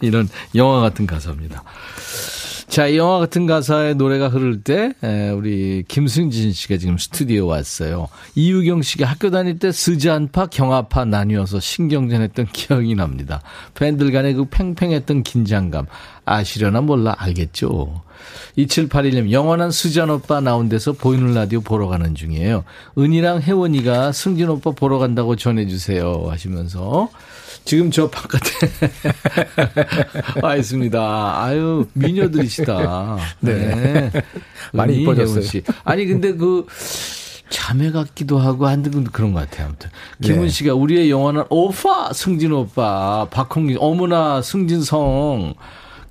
[0.02, 1.64] 이런 영화 같은 가사입니다.
[2.70, 4.94] 자, 이 영화 같은 가사의 노래가 흐를 때,
[5.36, 8.10] 우리 김승진 씨가 지금 스튜디오에 왔어요.
[8.36, 13.42] 이유경 씨가 학교 다닐 때 스자안파, 경아파 나뉘어서 신경전했던 기억이 납니다.
[13.74, 15.86] 팬들 간의 그 팽팽했던 긴장감.
[16.26, 18.02] 아시려나 몰라 알겠죠.
[18.58, 22.66] 2781님, 영원한 수잔 오빠 나온 데서 보이는 라디오 보러 가는 중이에요.
[22.98, 26.26] 은이랑 혜원이가 승진 오빠 보러 간다고 전해주세요.
[26.30, 27.10] 하시면서.
[27.66, 28.50] 지금 저 바깥에
[30.42, 31.44] 와 있습니다.
[31.44, 33.18] 아유, 미녀들이시다.
[33.42, 33.54] 네.
[33.54, 34.12] 네.
[34.74, 35.42] 많이 이뻐졌어요.
[35.42, 35.64] 씨.
[35.84, 36.66] 아니, 근데 그,
[37.50, 39.68] 자매 같기도 하고 한든 그런 것 같아요.
[39.68, 39.90] 아무튼
[40.22, 40.50] 김은 네.
[40.50, 45.56] 씨가 우리의 영원한 오빠 승진 오빠 박홍기 어머나 승진성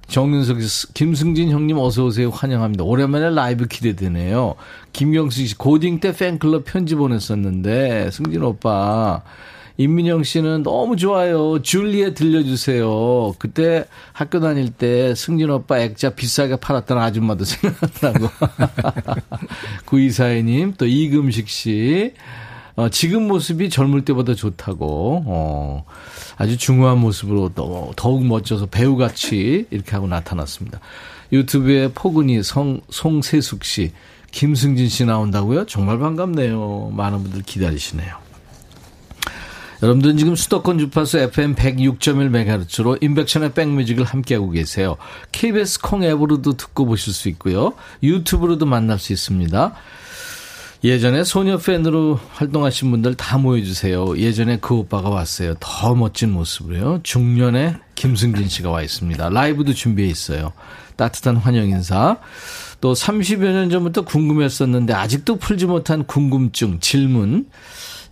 [0.09, 2.85] 정윤석 씨, 김승진 형님 어서 오세요 환영합니다.
[2.85, 4.55] 오랜만에 라이브 기대되네요.
[4.93, 9.23] 김경수 씨 고딩 때 팬클럽 편지 보냈었는데 승진 오빠
[9.79, 11.61] 임민영 씨는 너무 좋아요.
[11.61, 13.35] 줄리에 들려주세요.
[13.39, 18.29] 그때 학교 다닐 때 승진 오빠 액자 비싸게 팔았던 아줌마도 생각나고.
[19.85, 22.15] 구이사회님, 또 이금식 씨.
[22.77, 25.85] 어, 지금 모습이 젊을 때보다 좋다고, 어,
[26.37, 30.81] 아주 중후한 모습으로 더, 더욱 멋져서 배우같이 이렇게 하고 나타났습니다.
[31.33, 33.93] 유튜브에 포근이 성, 송세숙 씨,
[34.31, 35.65] 김승진 씨 나온다고요?
[35.65, 36.93] 정말 반갑네요.
[36.95, 38.26] 많은 분들 기다리시네요.
[39.83, 44.97] 여러분들은 지금 수도권 주파수 FM 106.1MHz로 인백션의 백뮤직을 함께하고 계세요.
[45.33, 47.75] KBS 콩 앱으로도 듣고 보실 수 있고요.
[48.03, 49.75] 유튜브로도 만날 수 있습니다.
[50.85, 54.19] 예전에 소녀 팬으로 활동하신 분들 다 모여주세요.
[54.19, 55.55] 예전에 그 오빠가 왔어요.
[55.59, 57.01] 더 멋진 모습으로요.
[57.03, 59.31] 중년의 김승진 씨가 와 있습니다.
[59.31, 60.53] 라이브도 준비해 있어요.
[60.97, 62.19] 따뜻한 환영 인사.
[62.81, 67.47] 또 30여 년 전부터 궁금했었는데 아직도 풀지 못한 궁금증, 질문.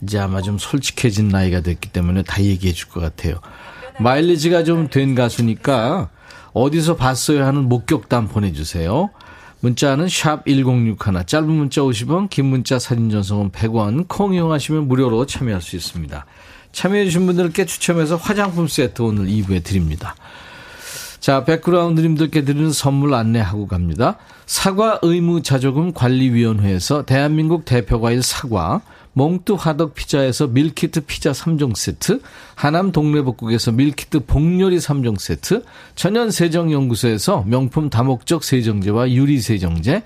[0.05, 3.41] 이제 아마 좀 솔직해진 나이가 됐기 때문에 다 얘기해 줄 것 같아요.
[4.01, 6.11] 마일리지가 좀 된 가수니까
[6.53, 9.11] 어디서 봤어요 하는 목격담 보내주세요.
[9.61, 15.63] 문자는 샵 1061, 짧은 문자 50원, 긴 문자 사진 전송은 100원, 콩 이용하시면 무료로 참여할
[15.63, 16.27] 수 있습니다.
[16.73, 20.17] 참여해주신 분들께 추첨해서 화장품 세트 오늘 2부에 드립니다.
[21.25, 24.19] 자, 백그라운드님들께 드리는 선물 안내하고 갑니다.
[24.45, 28.83] 사과 의무 자조금 관리위원회에서 대한민국 대표과일 사과,
[29.15, 32.21] 몽뚜 화덕 피자에서 밀키트 피자 3종 세트,
[32.57, 35.63] 하남 동래복국에서 밀키트 복요리 3종 세트,
[35.95, 40.03] 천연 세정연구소에서 명품 다목적 세정제와 유리 세정제,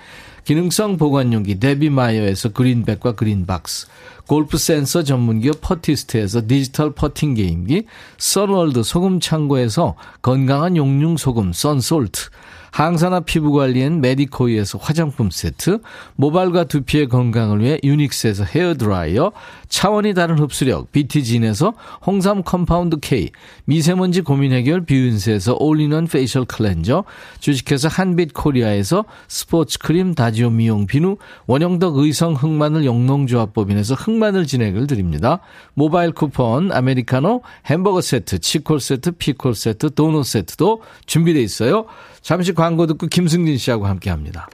[0.49, 3.87] 기능성 보관용기 데비마이어에서 그린백과 그린박스,
[4.27, 7.85] 골프 센서 전문기업 퍼티스트에서 디지털 퍼팅 게임기,
[8.17, 12.31] 썬월드 소금 창고에서 건강한 용융 소금 썬솔트,
[12.71, 15.81] 항산화 피부 관리엔 메디코이에서 화장품 세트,
[16.17, 19.33] 모발과 두피의 건강을 위해 유닉스에서 헤어 드라이어,
[19.69, 21.75] 차원이 다른 흡수력 BT진에서
[22.07, 23.31] 홍삼 compound K,
[23.65, 27.05] 미세먼지 고민 해결 뷰인스에서 all-in-one facial cleanser,
[27.41, 35.41] 주식회사 한빛 코리아에서 스포츠 크림 다지오 미용 비누, 원형덕 의성 흑마늘 영농조합법인에서 흑마늘 진액을 드립니다.
[35.75, 41.87] 모바일 쿠폰, 아메리카노, 햄버거 세트, 치콜 세트, 피콜 세트, 도넛 세트도 준비되어 있어요.
[42.29, 44.51] 잠시 광고 듣고 김승진 씨하고 함께 합니다.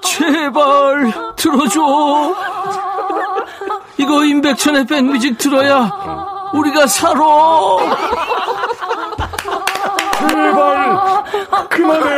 [0.00, 1.80] 제발 들어줘.
[3.96, 5.90] 이거 임백천의 백뮤직 들어야
[6.54, 7.18] 우리가 살아.
[10.20, 11.24] 제발
[11.68, 12.10] 그만해.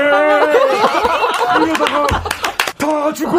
[1.64, 2.06] 이러다가
[2.76, 3.38] 다 죽어.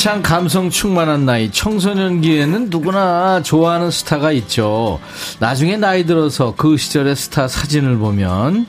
[0.00, 4.98] 한창 감성 충만한 나이 청소년기에는 누구나 좋아하는 스타가 있죠.
[5.40, 8.64] 나중에 나이 들어서 그 시절의 스타 사진을 보면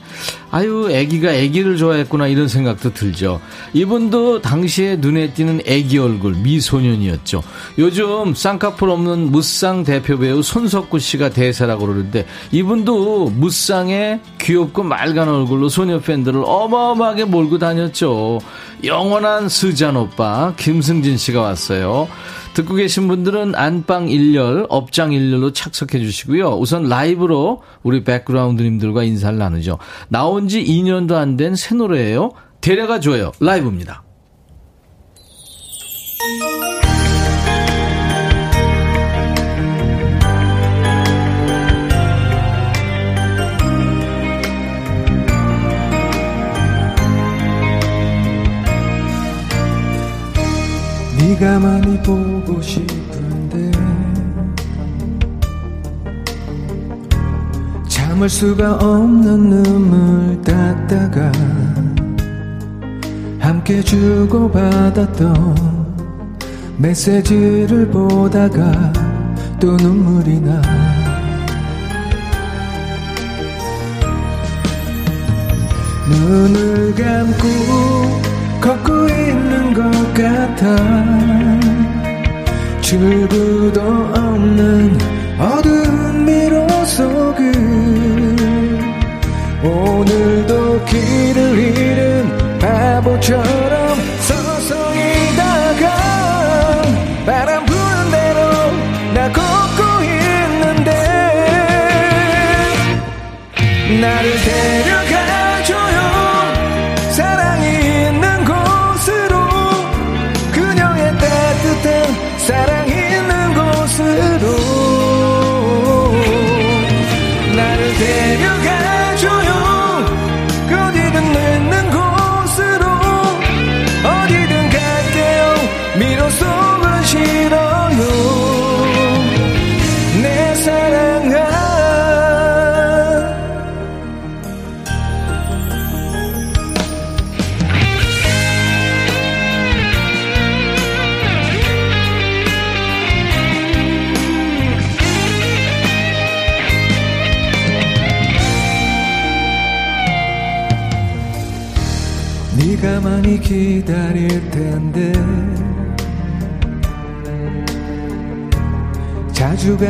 [0.52, 3.40] 아유 애기가 애기를 좋아했구나 이런 생각도 들죠.
[3.72, 7.42] 이분도 당시에 눈에 띄는 애기 얼굴 미소년이었죠.
[7.78, 15.70] 요즘 쌍꺼풀 없는 무쌍 대표 배우 손석구 씨가 대세라고 그러는데 이분도 무쌍의 귀엽고 맑은 얼굴로
[15.70, 18.40] 소녀 팬들을 어마어마하게 몰고 다녔죠.
[18.84, 22.08] 영원한 스잔 오빠 김승진 씨가 왔어요.
[22.54, 26.50] 듣고 계신 분들은 안방 1열, 업장 1열로 착석해 주시고요.
[26.56, 29.78] 우선 라이브로 우리 백그라운드님들과 인사를 나누죠.
[30.08, 32.32] 나온 지 2년도 안 된 새 노래예요.
[32.60, 33.32] 데려가 줘요.
[33.40, 34.02] 라이브입니다.
[51.32, 53.70] 네가 많이 보고 싶은데.
[57.88, 61.32] 참을 수가 없는 눈물 닦다가
[63.38, 65.54] 함께 주고받았던
[66.76, 68.92] 메시지를 보다가
[69.58, 70.60] 또 눈물이 나.
[76.10, 78.31] 눈을 감고
[78.62, 79.82] 걷고 있는 것
[80.14, 80.76] 같아.
[82.80, 84.96] 출구도 없는
[85.38, 87.52] 어두운 미로 속을
[89.64, 93.71] 오늘도 길을 잃은 바보처럼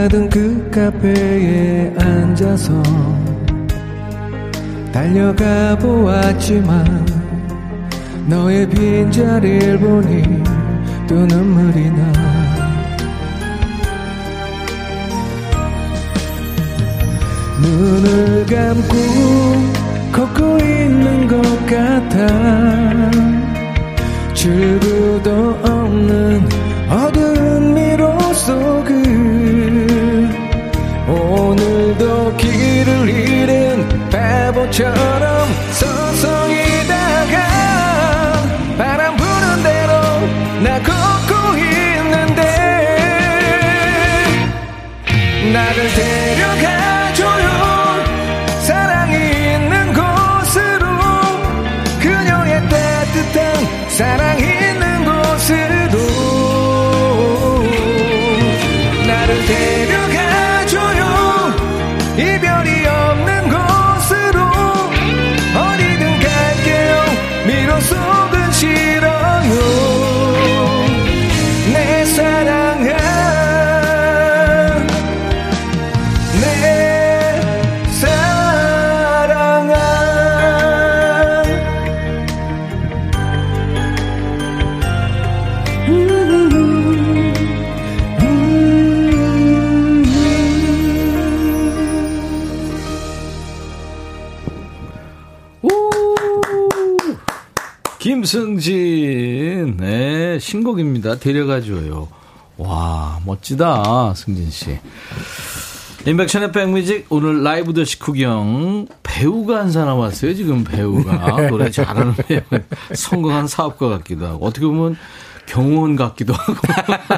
[0.03, 2.83] 가던 그 카페에 앉아서
[4.91, 7.07] 달려가 보았지만
[8.27, 10.43] 너의 빈자리를 보니
[11.07, 12.13] 또 눈물이 나.
[17.63, 18.97] 눈을 감고
[20.11, 22.27] 걷고 있는 것 같아.
[24.35, 26.49] 출구도 없는
[26.91, 27.32] 어두
[34.73, 37.37] 바보처럼 서서히 다가
[38.79, 39.93] 바람 부는 대로
[40.63, 42.43] 나 걷고 있는데
[45.53, 47.47] 나를 데려가줘요.
[48.63, 50.87] 사랑이 있는 곳으로
[52.01, 54.72] 그녀의 따뜻한 사랑이
[100.33, 101.19] 네, 신곡입니다.
[101.19, 102.09] 데려가줘요.
[102.57, 104.79] 와, 멋지다, 승진 씨.
[106.07, 112.41] 인백션의 백뮤직 오늘 라이브 더시 구경 배우가 한 사람 왔어요 지금 배우가 노래 잘하는 배우
[112.95, 114.97] 성공한 사업가 같기도 하고 어떻게 보면
[115.47, 116.55] 경호원 같기도 하고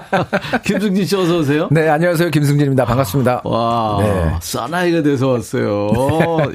[0.64, 1.68] 김승진 씨 어서 오세요.
[1.70, 2.30] 네, 안녕하세요.
[2.30, 2.84] 김승진입니다.
[2.84, 3.42] 반갑습니다.
[3.44, 4.34] 와 네.
[4.40, 5.88] 사나이가 돼서 왔어요.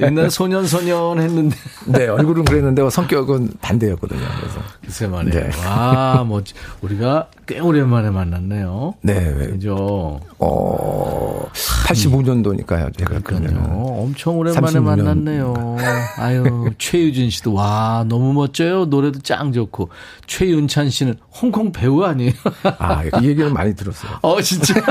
[0.00, 1.56] 옛날 소년 소년 했는데
[1.86, 4.20] 네, 얼굴은 그랬는데 성격은 반대였거든요.
[4.40, 4.60] 그래서.
[4.82, 5.32] 글쎄 말이에요.
[5.50, 5.50] 네.
[5.66, 6.54] 와 멋지.
[6.82, 8.94] 우리가 꽤 오랜만에 만났네요.
[9.02, 10.20] 네, 그죠.
[10.38, 11.46] 어,
[11.86, 12.96] 85년도니까요.
[12.98, 13.60] 제가 그러니까요.
[13.98, 14.82] 엄청 오랜만에 36년.
[14.82, 15.76] 만났네요.
[16.18, 18.84] 아유, 최유진 씨도, 와, 너무 멋져요.
[18.86, 19.88] 노래도 짱 좋고.
[20.26, 22.32] 최윤찬 씨는 홍콩 배우 아니에요?
[22.78, 24.18] 아, 이 얘기는 많이 들었어요.
[24.22, 24.74] 어, 진짜.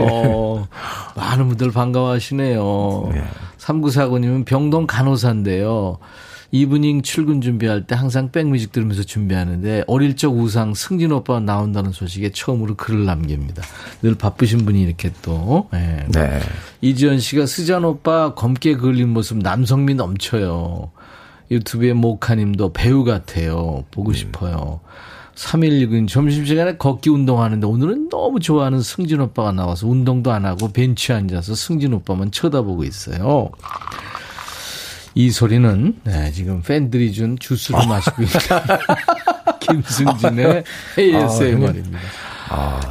[0.00, 0.66] 어,
[1.16, 3.10] 많은 분들 반가워하시네요.
[3.12, 3.24] 네.
[3.58, 5.98] 3949님은 병동 간호사인데요.
[6.52, 12.30] evening 출근 준비할 때 항상 백뮤직 들으면서 준비하는데 어릴 적 우상 승진 오빠 나온다는 소식에
[12.30, 13.62] 처음으로 글을 남깁니다.
[14.02, 15.68] 늘 바쁘신 분이 이렇게 또.
[15.74, 16.06] 예.
[16.08, 16.40] 네.
[16.80, 20.90] 이지연 씨가 스잔 오빠 검게 그을린 모습 남성미 넘쳐요.
[21.50, 23.84] 유튜브에 모카님도 배우 같아요.
[23.90, 24.80] 보고 싶어요.
[25.36, 31.54] 316은 점심시간에 걷기 운동하는데 오늘은 너무 좋아하는 승진 오빠가 나와서 운동도 안 하고 벤치에 앉아서
[31.54, 33.50] 승진 오빠만 쳐다보고 있어요.
[35.14, 38.34] 이 소리는 네, 지금 팬들이 준 주스를 마시고 있는
[39.60, 40.64] 김승진의
[40.98, 41.98] ASMR입니다.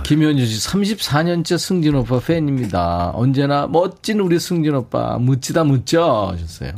[0.04, 3.12] 김현주 씨 34년째 승진 오빠 팬입니다.
[3.16, 6.72] 언제나 멋진 우리 승진 오빠 묻지다 묻죠 하셨어요.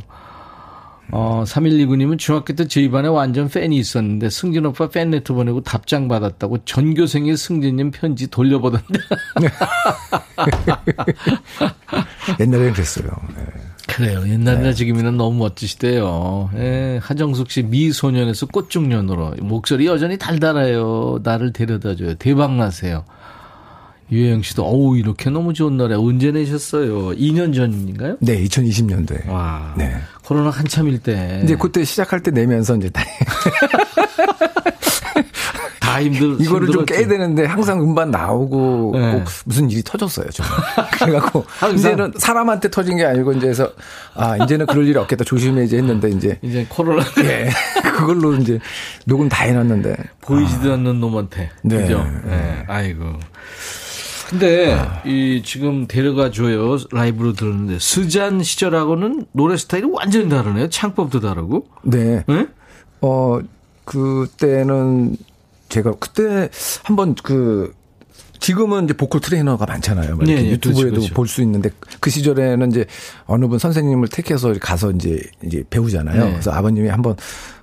[1.10, 6.08] 어, 3129님은 중학교 때 저희 반에 완전 팬이 있었는데 승진 오빠 팬 레터 보내고 답장
[6.08, 8.98] 받았다고 전교생이 승진님 편지 돌려보던데.
[12.40, 13.10] 옛날에는 그랬어요.
[13.36, 13.44] 네.
[13.88, 14.28] 그래요.
[14.28, 16.50] 옛날이나 지금이나 너무 멋지시대요.
[16.56, 21.20] 예, 하정숙 씨 미소년에서 꽃중년으로 목소리 여전히 달달해요.
[21.22, 22.14] 나를 데려다줘요.
[22.16, 23.04] 대박 나세요.
[24.10, 27.10] 유혜영 씨도 어우 이렇게 너무 좋은 노래 언제 내셨어요?
[27.10, 28.16] 2년 전인가요?
[28.20, 29.28] 네, 2020년도에.
[29.28, 29.74] 와.
[29.76, 29.94] 네.
[30.24, 31.40] 코로나 한참일 때.
[31.44, 33.02] 이제 그때 시작할 때 내면서 이제 다
[35.80, 36.84] 다 힘들 이거를 좀.
[36.84, 39.12] 깨야 되는데 항상 음반 나오고 네.
[39.12, 40.44] 꼭 무슨 일이 터졌어요, 좀.
[40.98, 41.44] 그래갖고.
[41.74, 43.72] 이제는 사람한테 터진 게 아니고 이제서
[44.14, 45.24] 아, 이제는 그럴 일이 없겠다.
[45.24, 47.48] 조심해야지 했는데 이제 이제 코로나 예.
[47.96, 48.58] 그걸로 이제
[49.06, 51.50] 녹음 다 해놨는데 보이지도 않는 놈한테.
[51.62, 51.82] 네.
[51.82, 52.06] 그죠?
[52.24, 52.64] 네.
[52.68, 53.04] 아이고.
[54.28, 60.68] 근데 이 지금 데려가 줘요 라이브로 들었는데 스잔 시절하고는 노래 스타일이 완전히 다르네요.
[60.68, 61.66] 창법도 다르고.
[61.84, 62.24] 네.
[62.28, 62.46] 네?
[63.00, 63.38] 어,
[63.86, 65.16] 그때는
[65.70, 66.50] 제가 그때
[66.82, 67.72] 한번 그
[68.38, 70.18] 지금은 이제 보컬 트레이너가 많잖아요.
[70.18, 71.14] 네, 네, 유튜브에도 그렇죠, 그렇죠.
[71.14, 71.70] 볼수 있는데
[72.00, 72.84] 그 시절에는 이제
[73.26, 76.24] 어느 분 선생님을 택해서 가서 이제 이제 배우잖아요.
[76.24, 76.30] 네.
[76.32, 77.16] 그래서 아버님이 한번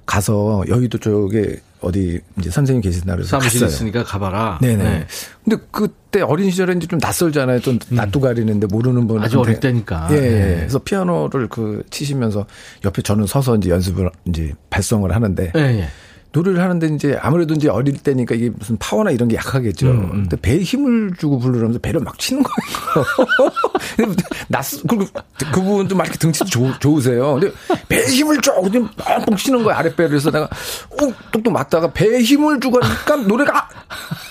[0.05, 3.69] 가서 여의도 쪽에 어디 이제 선생님 계신다 그래서 사무실 갔어요.
[3.69, 4.57] 있으니까 가봐라.
[4.61, 4.83] 네네.
[4.83, 5.07] 네.
[5.43, 7.59] 근데 그때 어린 이제 좀 낯설잖아요.
[7.61, 9.17] 좀 낯도 가리는데 모르는 분.
[9.17, 9.23] 음.
[9.23, 10.07] 아주 어릴 때니까.
[10.11, 10.19] 예, 예.
[10.19, 10.55] 네.
[10.57, 12.47] 그래서 피아노를 그 치시면서
[12.83, 15.87] 옆에 저는 서서 이제 연습을 이제 발성을 하는데 예, 예.
[16.35, 19.87] 노래를 하는데 이제 아무래도 이제 어릴 때니까 이게 무슨 파워나 이런 게 약하겠죠.
[19.87, 23.51] 음, 근데 배에 힘을 주고 부르면서 배를 막 치는 거예요.
[24.49, 25.05] 낯, 그리고
[25.53, 27.39] 그분도 막 이렇게 등치도 좋, 좋으세요.
[27.39, 27.51] 근데
[27.87, 28.53] 배에 힘을 줘.
[28.61, 29.79] 근데 뻥뻥 치는 거예요.
[29.79, 30.09] 아랫배를.
[30.09, 33.69] 그래서 내가 어, 뚝뚝 맞다가 배에 힘을 주고 하니까 노래가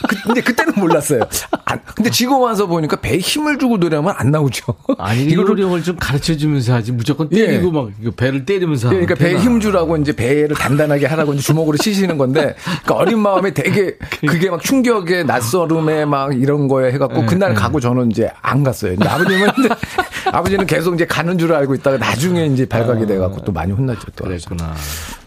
[0.06, 1.22] 그, 근데 그때는 몰랐어요.
[1.64, 4.74] 안, 근데 지금 와서 보니까 배에 힘을 주고 노래하면 안 나오죠.
[4.98, 7.46] 아니 이거를 좀 가르쳐 주면서 하지 무조건 예.
[7.46, 9.38] 때리고 막 이거 배를 때리면서 하면 그러니까 배에?
[9.38, 13.96] 힘 주라고 이제 배를 단단하게 하라고 이제 주먹으로 치 시는 건데 그러니까 어린 마음에 되게
[14.26, 18.96] 그게 막 충격에 낯설음에 막 이런 거에 해갖고 네, 그날 가고 저는 이제 안 갔어요.
[19.00, 19.48] 아버님은
[20.32, 24.08] 아버지는 계속 이제 가는 줄 알고 있다가 나중에 이제 발각이 돼갖고 또 많이 혼났죠.
[24.16, 24.24] 또.
[24.24, 24.74] 그랬구나.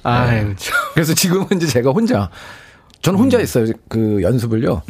[0.03, 0.73] 아유 참.
[0.93, 2.29] 그래서 지금은 이제 제가 혼자
[3.07, 3.67] 저는 혼자 있어요.
[3.87, 4.81] 그 연습을요.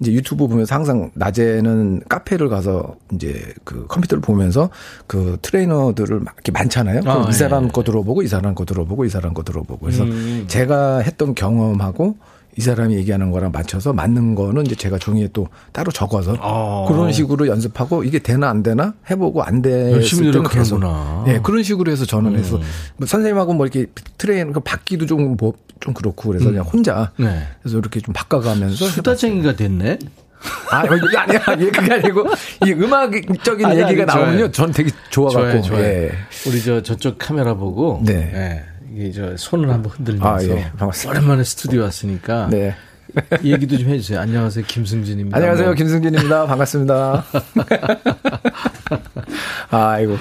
[0.00, 4.70] 이제 유튜브 보면서 항상 낮에는 카페를 가서 이제 그 컴퓨터를 보면서
[5.08, 7.00] 그 트레이너들을 막 이렇게 많잖아요.
[7.04, 10.04] 아, 이 사람 예, 거 들어보고 이 사람 거 들어보고 이 사람 거 들어보고 그래서
[10.04, 10.44] 음.
[10.46, 12.16] 제가 했던 경험하고
[12.56, 16.86] 이 사람이 얘기하는 거랑 맞춰서 맞는 거는 이제 제가 종이에 또 따로 적어서 어.
[16.88, 20.80] 그런 식으로 연습하고 이게 되나 안 되나 해보고 안 열심히 됐을 때는 계속.
[21.28, 22.60] 예 그런 식으로 해서 저는 해서
[22.96, 23.86] 뭐 선생님하고 뭐 이렇게
[24.18, 27.46] 트레이너 그 받기도 좀뭐 좀 그렇고 그래서 그냥 혼자 네.
[27.62, 29.98] 그래서 이렇게 좀 바꿔가면서 수다쟁이가 됐네.
[30.70, 32.26] 아 이게 아니야 이게 그게 아니고
[32.66, 34.22] 이 음악적인 아니, 얘기가 아니.
[34.22, 35.82] 나오면요 전 되게 좋아갖고 좋아요, 좋아요.
[35.82, 36.12] 예.
[36.46, 38.30] 우리 저 저쪽 카메라 보고 네.
[38.34, 38.64] 예,
[38.94, 40.70] 이게 저 손을 한번 흔들면서 아, 예.
[41.08, 42.74] 오랜만에 스튜디오 왔으니까 네.
[43.42, 44.20] 얘기도 좀 해주세요.
[44.20, 45.36] 안녕하세요, 김승진입니다.
[45.36, 47.24] 안녕하세요 뭐, 김승진입니다 반갑습니다
[49.70, 50.16] 아이고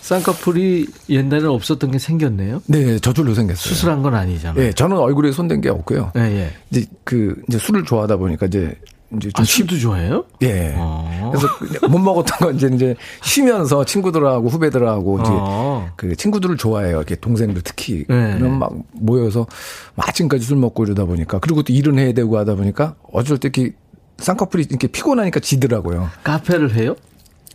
[0.00, 2.62] 쌍꺼풀이 옛날에 없었던 게 생겼네요.
[2.66, 4.64] 네 저절로 생겼어요 수술한 건 아니잖아요.
[4.64, 6.50] 예 저는 얼굴에 손댄 게 없고요 예, 예.
[6.70, 8.74] 이제 그 이제 술을 좋아하다 보니까 이제
[9.16, 10.24] 이제 좀 아, 술도 좋아해요?
[10.42, 10.74] 예.
[10.76, 11.32] 어.
[11.34, 15.90] 그래서 못 먹었던 건 이제 이제 쉬면서 친구들하고 후배들하고 이제 어.
[15.96, 16.96] 그 친구들을 좋아해요.
[16.98, 18.04] 이렇게 동생들 특히.
[18.08, 18.36] 네.
[18.38, 19.46] 그럼 막 모여서
[19.94, 23.48] 막 아침까지 술 먹고 이러다 보니까 그리고 또 일은 해야 되고 하다 보니까 어쩔 때
[23.52, 23.74] 이렇게
[24.18, 26.08] 쌍꺼풀이 이렇게 피곤하니까 지더라고요.
[26.24, 26.94] 카페를 해요?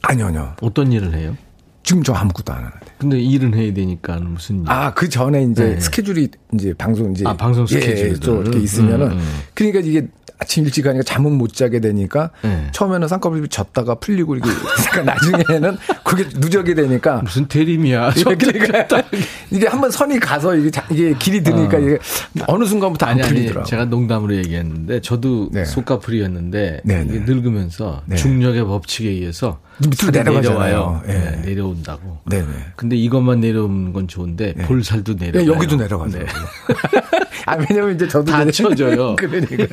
[0.02, 0.54] 아니요, 아니요.
[0.62, 1.36] 어떤 일을 해요?
[1.84, 2.78] 지금 저 아무것도 안 하는데.
[2.98, 4.64] 근데 일은 해야 되니까 무슨 일?
[4.68, 5.80] 아, 그 전에 이제 네.
[5.80, 8.20] 스케줄이 이제 방송 이제 아, 방송 예, 스케줄들.
[8.20, 9.40] 좀 이렇게 있으면은 음, 음.
[9.54, 10.06] 그러니까 이게
[10.40, 12.68] 아침 일찍 가니까 잠은 못 자게 되니까 네.
[12.72, 14.50] 처음에는 쌍꺼풀이 졌다가 풀리고 이렇게
[14.92, 18.12] 그러니까 나중에는 그게 누적이 되니까 무슨 대림이야?
[18.18, 19.04] 예, 그러니까
[19.52, 21.98] 이게 한번 선이 가서 이게, 자- 이게 길이 드니까 이게
[22.48, 23.66] 어느 순간부터 안 아니 아니 풀리더라고.
[23.68, 25.66] 제가 농담으로 얘기했는데 저도 네.
[25.66, 27.20] 속가풀이였는데 네, 네.
[27.26, 28.16] 늙으면서 네.
[28.16, 30.60] 중력의 법칙에 의해서 밑으로 내려가잖아요.
[30.66, 31.02] 내려와요.
[31.08, 31.14] 예.
[31.14, 32.20] 네, 내려온다고.
[32.30, 32.48] 네네.
[32.76, 35.40] 근데 이것만 내려오는 건 좋은데 볼살도 내려.
[35.40, 36.20] 네, 여기도 내려가죠.
[37.46, 39.16] 아 왜냐면 이제 저도 다 이제- 쳐져요.
[39.20, 39.66] 그러니까.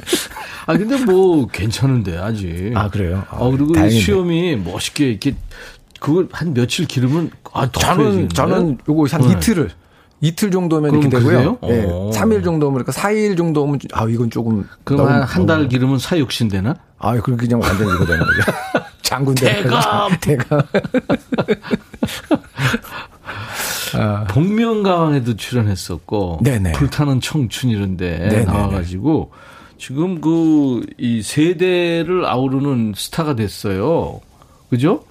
[0.66, 2.72] 아 근데 뭐 괜찮은데 아직.
[2.74, 3.24] 아, 그래요?
[3.30, 4.00] 아 그리고 다행이네.
[4.00, 5.34] 수염이 멋있게 이렇게
[6.00, 9.30] 그걸 한 며칠 기르면 아더 저는 저는 요거 한 네.
[9.32, 9.70] 이틀을
[10.20, 11.58] 이틀 정도면 이렇게 되고요.
[11.64, 11.84] 예.
[11.84, 12.10] 오.
[12.14, 16.76] 3일 정도면 그러니까 4일 정도면 아 이건 조금 그럼 너무- 한달 너무- 기르면 사육신 되나?
[16.98, 18.52] 아, 그럼 그냥 완전 이거 되는 거죠.
[19.02, 20.12] 장군 대감!
[20.20, 20.62] 대감.
[23.96, 26.72] 아, 복면가왕에도 출연했었고 네네.
[26.72, 28.44] 불타는 청춘 이런데 네네네.
[28.44, 29.30] 나와가지고
[29.78, 34.20] 지금 그 이 세대를 아우르는 스타가 됐어요.
[34.70, 35.04] 그죠?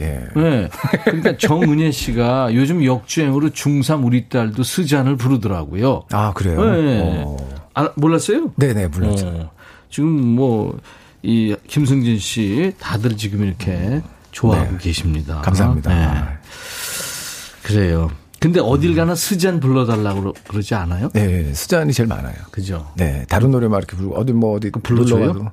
[0.00, 0.20] 예.
[0.34, 0.68] 네.
[1.04, 6.04] 그러니까 정은혜 씨가 요즘 역주행으로 중3 우리 딸도 스잔을 부르더라고요.
[6.10, 6.64] 아, 그래요?
[6.64, 7.22] 네.
[7.24, 7.36] 어.
[7.74, 8.52] 아, 몰랐어요?
[8.56, 9.16] 네네, 물론.
[9.24, 9.50] 어.
[9.90, 10.78] 지금 뭐,
[11.22, 14.78] 이 김승진 씨 다들 지금 이렇게 좋아하고 네.
[14.78, 15.40] 계십니다.
[15.42, 15.90] 감사합니다.
[16.14, 16.20] 네.
[17.62, 18.10] 그래요.
[18.40, 21.10] 근데 어딜 가나 스잔 불러달라고 그러- 그러지 않아요?
[21.12, 22.34] 네, 수잔이 제일 많아요.
[22.52, 22.88] 그죠?
[22.96, 25.50] 네, 다른 노래만 이렇게 부르고, 어디 뭐 어디 불러줘요?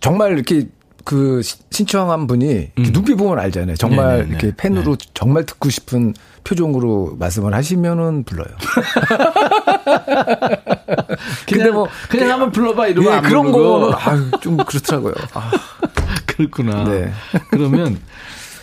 [0.00, 0.68] 정말 이렇게
[1.04, 3.76] 그 시- 신청한 분이 이렇게 눈빛 보면 알잖아요.
[3.76, 4.10] 정말 음.
[4.16, 4.28] 네네네.
[4.30, 8.48] 이렇게 팬으로 정말 듣고 싶은 표정으로 말씀을 하시면은 불러요.
[11.46, 13.52] 그냥, 뭐, 그냥 한번 불러봐 이러면 예, 안 그런.
[13.52, 15.12] 거는 아유, 좀 그렇더라고요.
[15.34, 15.50] 아,
[16.26, 16.84] 그렇구나.
[16.84, 17.12] 네.
[17.50, 17.98] 그러면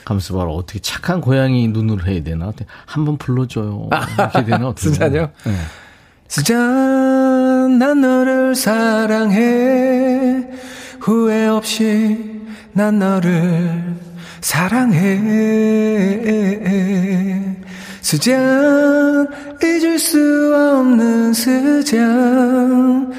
[0.07, 2.53] 가면서 봐라 어떻게 착한 고양이 눈으로 해야 되나?
[2.85, 3.89] 한번 불러줘요.
[4.17, 4.69] 이렇게 되나?
[4.69, 4.97] 어떻게?
[4.97, 5.31] 되나?
[5.43, 5.53] 네.
[6.29, 10.47] 수잔, 난 너를 사랑해.
[11.01, 12.41] 후회 없이
[12.71, 13.97] 난 너를
[14.39, 14.97] 사랑해.
[18.01, 19.27] 수잔,
[19.61, 23.11] 잊을 수 없는 수잔.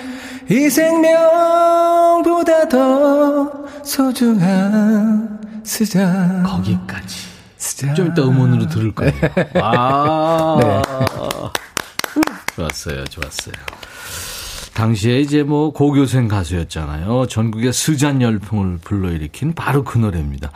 [0.51, 6.43] 이 생명보다 더 소중한 수잔.
[6.43, 7.17] 거기까지.
[7.59, 7.95] 수잔.
[7.95, 9.13] 좀 이따 음원으로 들을 거예요.
[9.63, 10.57] 아.
[10.61, 10.83] 네.
[12.57, 13.55] 좋았어요, 좋았어요.
[14.75, 17.27] 당시에 이제 뭐 고교생 가수였잖아요.
[17.27, 20.53] 전국의 스잔 열풍을 불러일으킨 바로 그 노래입니다.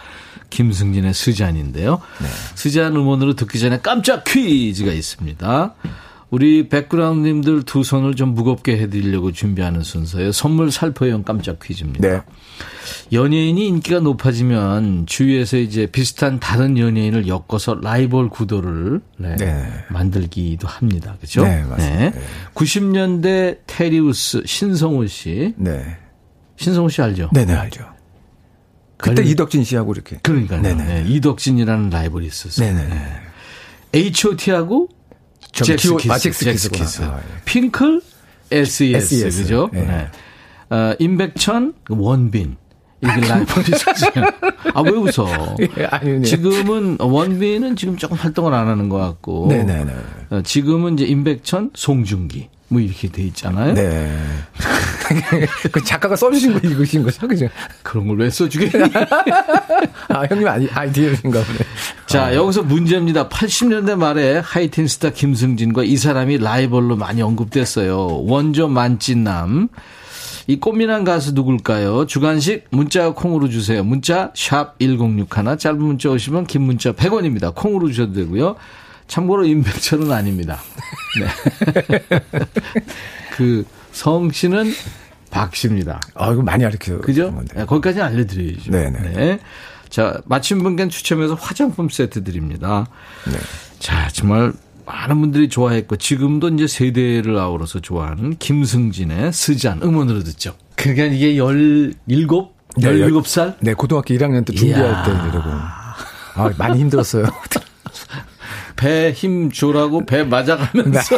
[0.50, 2.00] 김승진의 스잔인데요.
[2.54, 5.74] 스잔 음원으로 듣기 전에 깜짝 퀴즈가 있습니다.
[6.32, 10.32] 우리 백그라운드님들 두 손을 좀 무겁게 해드리려고 준비하는 순서예요.
[10.32, 12.08] 선물 살포형 깜짝 퀴즈입니다.
[12.08, 12.20] 네.
[13.12, 19.68] 연예인이 인기가 높아지면 주위에서 이제 비슷한 다른 연예인을 엮어서 라이벌 구도를 네, 네.
[19.90, 21.16] 만들기도 합니다.
[21.18, 21.44] 그렇죠?
[21.44, 22.18] 네, 맞습니다.
[22.54, 25.84] 90년대 테리우스 신성우 씨, 네.
[26.56, 27.28] 신성우 씨 알죠?
[27.34, 27.84] 네 네, 알죠.
[28.96, 30.16] 그때 관련- 이덕진 씨하고 이렇게.
[30.22, 30.62] 그러니까요.
[30.62, 30.84] 네네.
[31.02, 32.66] 네, 이덕진이라는 라이벌이 있었어요.
[32.74, 32.88] 네네.
[32.88, 33.02] 네.
[33.94, 34.88] H.O.T.하고
[35.52, 36.84] 젝스키스, 아, 젝스 젝스키스구나.
[36.84, 37.02] 키스.
[37.02, 37.44] 아, 예.
[37.44, 38.00] 핑클,
[38.50, 39.14] S.E.S.
[39.14, 39.42] SES.
[39.42, 39.70] 그죠?
[39.74, 39.80] 예.
[39.80, 40.08] 네.
[40.70, 42.56] 어, 임백천, 원빈.
[43.02, 44.24] 이게 라이벌이 있었어요.
[44.74, 45.56] 아, 왜 웃어?
[45.78, 49.48] 예, 아니, 지금은 원빈은 지금 조금 활동을 안 하는 것 같고.
[49.48, 49.92] 네네네.
[50.30, 52.48] 어, 지금은 이제 임백천, 송중기.
[52.72, 53.74] 뭐 이렇게 돼 있잖아요.
[53.74, 54.10] 네.
[55.70, 57.28] 그 작가가 써주신 거 읽으신 거죠?
[57.28, 57.46] 그죠?
[57.82, 58.70] 그런 걸 왜 써주게?
[60.08, 61.58] 아, 형님 아니, 아이디어신가 보네.
[62.06, 63.28] 자, 여기서 문제입니다.
[63.28, 68.24] 80년대 말에 하이틴 스타 김승진과 이 사람이 라이벌로 많이 언급됐어요.
[68.24, 69.68] 원조 만찢남.
[70.46, 72.06] 이 꽃미남 가수 누굴까요?
[72.06, 73.84] 주간식 문자 콩으로 주세요.
[73.84, 77.54] 문자 샵 1061, 짧은 문자 오시면 긴 문자 100원입니다.
[77.54, 78.56] 콩으로 주셔도 되고요.
[79.06, 80.60] 참고로 임백천은 아닙니다.
[81.20, 82.38] 네.
[83.36, 84.72] 그 성씨는
[85.30, 86.00] 박씨입니다.
[86.14, 86.98] 아, 이거 많이 알려줘.
[86.98, 87.42] 그죠?
[87.54, 88.70] 네, 거기까지 알려드려야죠.
[88.70, 88.98] 네네.
[89.12, 89.38] 네.
[89.88, 92.86] 자, 마침 분께는 추첨해서 화장품 세트 드립니다.
[93.26, 93.38] 네.
[93.78, 94.52] 자, 정말
[94.86, 100.54] 많은 분들이 좋아했고, 지금도 이제 세대를 아우러서 좋아하는 김승진의 스잔 음원으로 듣죠.
[100.76, 102.02] 그러니까 이게 17?
[102.78, 103.56] 네, 17살?
[103.60, 105.02] 네, 고등학교 1학년 때 준비할 이야.
[105.02, 105.50] 때 이러고.
[105.50, 107.26] 아, 많이 힘들었어요.
[108.82, 111.16] 배 힘 줘라고 배 맞아가면서.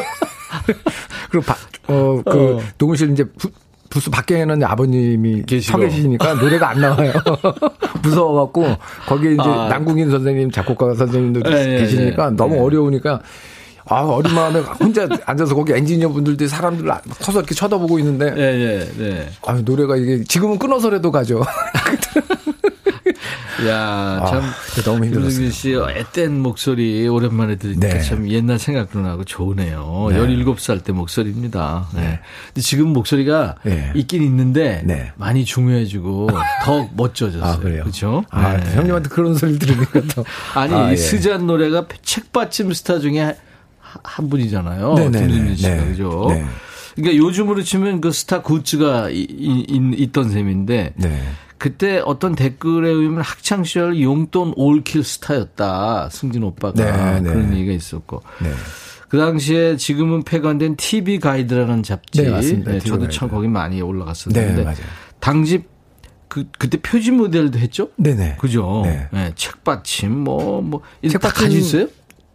[1.30, 1.56] 그리고 바,
[1.88, 2.60] 어, 그, 어.
[2.78, 3.50] 녹음실 이제 부,
[3.90, 5.78] 부스 밖에는 아버님이 계시고.
[5.78, 7.12] 서 계시니까 노래가 안 나와요.
[8.02, 8.66] 무서워갖고,
[9.06, 9.68] 거기 이제 아.
[9.68, 12.36] 남궁인 선생님, 작곡가 선생님도 예, 예, 계시니까 예.
[12.36, 12.60] 너무 예.
[12.60, 13.20] 어려우니까,
[13.86, 16.90] 아, 어린 마음에 혼자 앉아서 거기 엔지니어 분들도 사람들
[17.20, 19.28] 서서 이렇게 쳐다보고 있는데, 예, 예, 네.
[19.46, 21.42] 아, 노래가 이게 지금은 끊어서라도 가죠.
[23.68, 24.42] 야, 참.
[24.42, 25.50] 아, 너무 힘들었어요.
[25.50, 25.76] 씨의
[26.12, 28.00] 앳된 목소리 오랜만에 들으니까 네.
[28.02, 30.08] 참 옛날 생각도 나고 좋으네요.
[30.10, 30.18] 네.
[30.18, 31.88] 17살 때 목소리입니다.
[31.94, 32.20] 네.
[32.48, 33.92] 근데 지금 목소리가 네.
[33.94, 35.12] 있긴 있는데 네.
[35.16, 36.28] 많이 중후해지고
[36.64, 37.44] 더 멋져졌어요.
[37.52, 37.82] 아, 그래요?
[37.82, 38.24] 그렇죠?
[38.30, 38.74] 아, 네.
[38.74, 40.24] 형님한테 그런 소리 들으니까 또.
[40.54, 40.96] 아니, 아, 이 예.
[40.96, 43.34] 스잔 노래가 책받침 스타 중에 하-
[44.02, 44.94] 한 분이잖아요.
[44.96, 45.84] 김승진 씨가 네.
[45.86, 46.26] 그죠?
[46.30, 46.44] 네.
[46.96, 51.22] 그러니까 요즘으로 치면 그 스타 굿즈가 이- 이- 이- 있던 셈인데 네.
[51.64, 56.10] 그때 어떤 댓글에 의하면 학창 시절 용돈 올킬 스타였다.
[56.12, 57.30] 승진 오빠가 네, 네.
[57.30, 58.20] 그런 얘기가 있었고.
[58.42, 58.50] 네.
[59.08, 62.22] 그 당시에 지금은 폐간된 TV 가이드라는 잡지.
[62.22, 62.72] 네, 맞습니다.
[62.72, 63.08] TV 저도.
[63.08, 64.62] 참 거기 많이 올라갔었는데.
[64.62, 64.74] 네.
[65.20, 65.64] 당집
[66.28, 67.88] 그 그때 표지 모델도 했죠?
[67.96, 68.36] 네네.
[68.40, 68.82] 그죠?
[68.84, 69.08] 네.
[69.10, 71.86] 네, 책받침 뭐뭐 책받침- 가지고 있어요?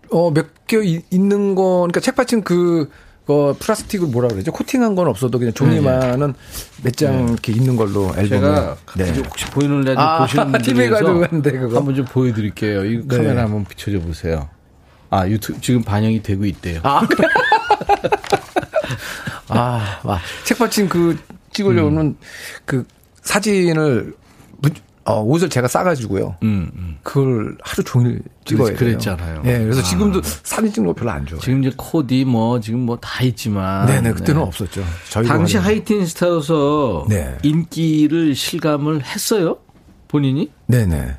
[0.10, 0.80] 어, 몇 개
[1.12, 2.90] 있는 거, 그러니까 책받침 그,
[3.30, 4.52] 어, 플라스틱을 뭐라 그러죠?
[4.52, 6.34] 코팅한 건 없어도 그냥 종이만은
[6.84, 8.24] 몇 장 이렇게 있는 걸로 앨범에.
[8.24, 8.30] 네.
[8.30, 9.14] 제가 네.
[9.20, 11.78] 혹시 보이는 라디오 아, 보시는 분들 가지고 갔는데, 그거.
[11.78, 12.86] 한번 좀 보여드릴게요.
[12.86, 13.18] 이 네.
[13.18, 14.50] 카메라 한번 비춰줘 보세요.
[15.12, 16.80] 아 유튜브 지금 반영이 되고 있대요.
[16.84, 17.02] 아.
[19.50, 20.20] 아, 와.
[20.46, 21.18] 책받침 그
[21.54, 22.18] 찍으려면 음.
[22.66, 22.86] 그
[23.22, 24.14] 사진을,
[24.58, 24.70] 무-
[25.06, 26.36] 어, 옷을 제가 싸가지고요.
[26.44, 26.98] 음, 음.
[27.02, 28.78] 그걸 하루 종일 찍어야 돼요.
[28.78, 29.42] 그랬잖아요.
[29.46, 29.84] 예, 그래서 아.
[29.84, 31.42] 지금도 사진 찍는 거 별로 안 좋아해요.
[31.42, 33.88] 지금 이제 코디 뭐 지금 뭐 다 있지만.
[33.88, 34.48] 네네, 그때는 네.
[34.48, 34.84] 없었죠.
[35.10, 37.38] 저희 당시 하이틴 스타로서 네.
[37.44, 39.58] 인기를 실감을 했어요?
[40.08, 40.52] 본인이?
[40.68, 41.16] 네네.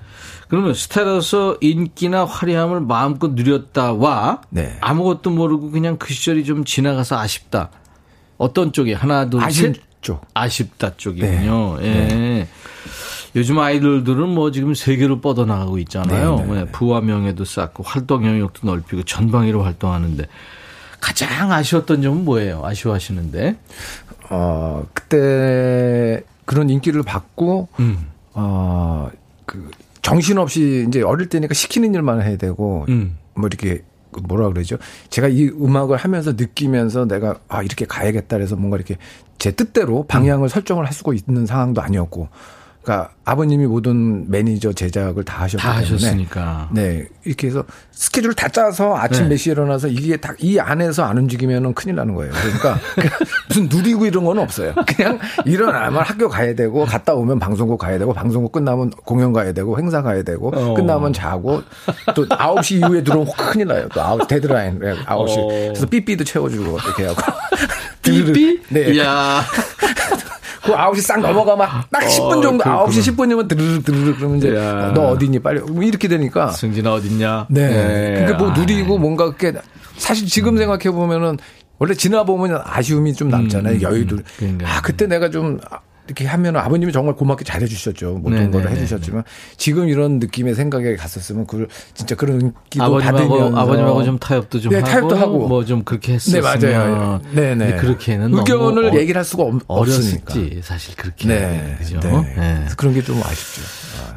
[0.49, 4.77] 그러면 스타로서 인기나 화려함을 마음껏 누렸다와 네.
[4.81, 7.71] 아무것도 모르고 그냥 그 시절이 좀 지나가서 아쉽다.
[8.37, 9.83] 어떤 쪽이 하나 둘 아쉬운 셋?
[10.01, 10.27] 쪽.
[10.35, 11.79] 아쉽다 쪽이군요.
[11.83, 12.49] 예.
[13.37, 16.37] 요즘 아이돌들은 뭐 지금 세계로 뻗어나가고 있잖아요.
[16.37, 20.27] 네, 네, 예, 부와 명예도 쌓고 활동 영역도 넓히고 전방위로 활동하는데
[21.01, 22.63] 가장 아쉬웠던 점은 뭐예요?
[22.65, 23.57] 아쉬워하시는데.
[24.31, 28.07] 어, 그때 그런 인기를 받고, 음.
[28.35, 29.11] 어,
[29.47, 29.71] 그,
[30.03, 33.17] 정신없이 이제 어릴 때니까 시키는 일만 해야 되고, 음.
[33.35, 33.85] 뭐 이렇게, 그
[34.23, 34.77] 뭐라 그러죠?
[35.09, 38.97] 제가 이 음악을 하면서 느끼면서 내가, 아, 이렇게 가야겠다 그래서 뭔가 이렇게
[39.39, 42.29] 제 뜻대로 방향을 설정을 할 수가 있는 상황도 아니었고,
[42.91, 46.71] 그러니까 아버님이 모든 매니저 제작을 다 하셨기 다 때문에 하셨으니까.
[46.73, 47.63] 네 이렇게 해서
[47.93, 49.29] 스케줄 다 짜서 아침 네.
[49.31, 52.33] 몇 시에 일어나서 이게 다 이 안에서 안 움직이면은 큰일 나는 거예요.
[52.33, 52.79] 그러니까
[53.49, 54.75] 무슨 누리고 이런 건 없어요.
[54.87, 59.79] 그냥 일어나면 학교 가야 되고 갔다 오면 방송국 가야 되고 방송국 끝나면 공연 가야 되고
[59.79, 60.75] 행사 가야 되고 어.
[60.75, 61.63] 끝나면 자고
[62.17, 63.89] 또 9시 이후에 들어오면 확 큰일 나요.
[63.95, 65.39] 또 9, 데드라인 9시.
[65.39, 65.47] 어.
[65.49, 67.21] 그래서 삐삐도 채워주고 이렇게 하고.
[68.03, 68.63] 삐삐?
[68.71, 68.93] 네.
[68.95, 69.43] 이야.
[70.71, 72.85] 그 9시 싹 넘어가면 딱 10분 정도, 그렇구나.
[72.87, 74.93] 9시 10분이면 드르륵 드르륵 그러면 이제 야.
[74.95, 76.51] 너 어디니 빨리 뭐 이렇게 되니까.
[76.53, 77.47] 승진아 어딨냐?
[77.51, 78.15] 네.
[78.17, 79.53] 그러니까 뭐 아, 누리고 뭔가 그게
[79.97, 81.39] 사실 지금 생각해 보면은
[81.79, 83.77] 원래 지나 보면 아쉬움이 좀 남잖아요.
[83.77, 84.17] 음, 여유도.
[84.17, 84.69] 음, 그러니까요.
[84.69, 85.59] 아 그때 내가 좀
[86.11, 88.15] 이렇게 하면 아버님이 정말 고맙게 잘해 주셨죠.
[88.19, 89.23] 모든 네, 걸 네, 해주셨지만
[89.57, 94.73] 지금 이런 느낌의 생각에 갔었으면 그걸 진짜 그런 기도 아버님하고 받으면서 아버님하고 좀 타협도 좀
[94.73, 95.49] 네, 하고, 타협도 하고.
[95.49, 97.21] 뭐 좀 그렇게 했었으면 네 맞아요.
[97.33, 97.77] 네네.
[97.77, 100.33] 그렇게는 의견을 어- 얘기를 할 수가 없, 없으니까.
[100.35, 102.01] 어렸었지 사실 그렇게 네, 그죠?
[102.01, 102.11] 네.
[102.37, 102.67] 네.
[102.77, 103.63] 그런 게 좀 아쉽죠.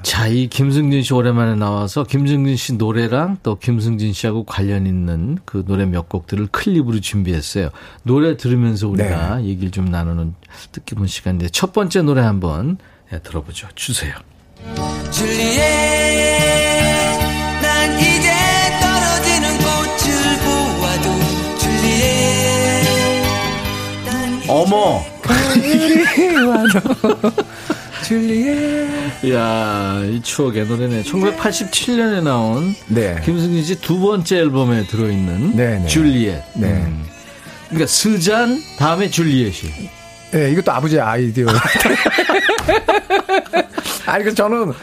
[0.02, 5.64] 자, 이 김승진 씨 오랜만에 나와서 김승진 씨 노래랑 또 김승진 씨하고 관련 있는 그
[5.66, 7.70] 노래 몇 곡들을 클립으로 준비했어요.
[8.04, 9.46] 노래 들으면서 우리가 네.
[9.46, 10.34] 얘기를 좀 나누는
[10.72, 12.77] 뜻깊은 시간인데 첫 번째 노래 한번
[13.11, 13.67] 네, 들어보죠.
[13.75, 14.13] 주세요.
[15.11, 15.61] 줄리엣
[17.61, 18.31] 난 이제
[18.81, 20.39] 떨어지는 꽃을
[20.79, 21.09] 보아도
[21.59, 22.84] 줄리엣
[24.49, 25.03] 어머!
[28.05, 29.23] 줄리엣.
[29.23, 31.03] 이야, 이 추억의 노래네.
[31.03, 33.21] 1987년에 나온 네.
[33.23, 35.88] 김승진 씨 두 번째 앨범에 들어있는 네, 네.
[35.88, 36.43] 줄리엣.
[36.55, 36.67] 네.
[36.67, 37.05] 음.
[37.69, 39.89] 그러니까 스잔 다음에 줄리엣이.
[40.34, 41.45] 네, 이것도 아버지의 아이디어.
[44.07, 44.73] 아니, 그 저는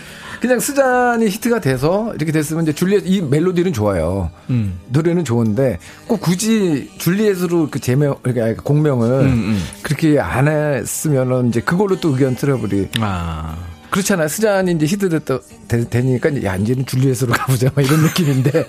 [0.41, 4.31] 그냥 스잔이 히트가 돼서 이렇게 됐으면 이제 줄리엣 이 멜로디는 좋아요.
[4.49, 4.81] 음.
[4.89, 9.63] 노래는 좋은데 꼭 굳이 줄리엣으로 그 제명, 그러니까 곡명을 음, 음.
[9.83, 13.57] 그렇게 안 했으면은 이제 그걸로 또 의견 트러블이 아.
[13.91, 14.29] 그렇잖아요.
[14.29, 15.39] 스잔이 이제 히트됐다,
[15.69, 17.71] 되, 되니까 야, 이제는 줄리엣으로 가보자.
[17.75, 18.67] 막 이런 느낌인데.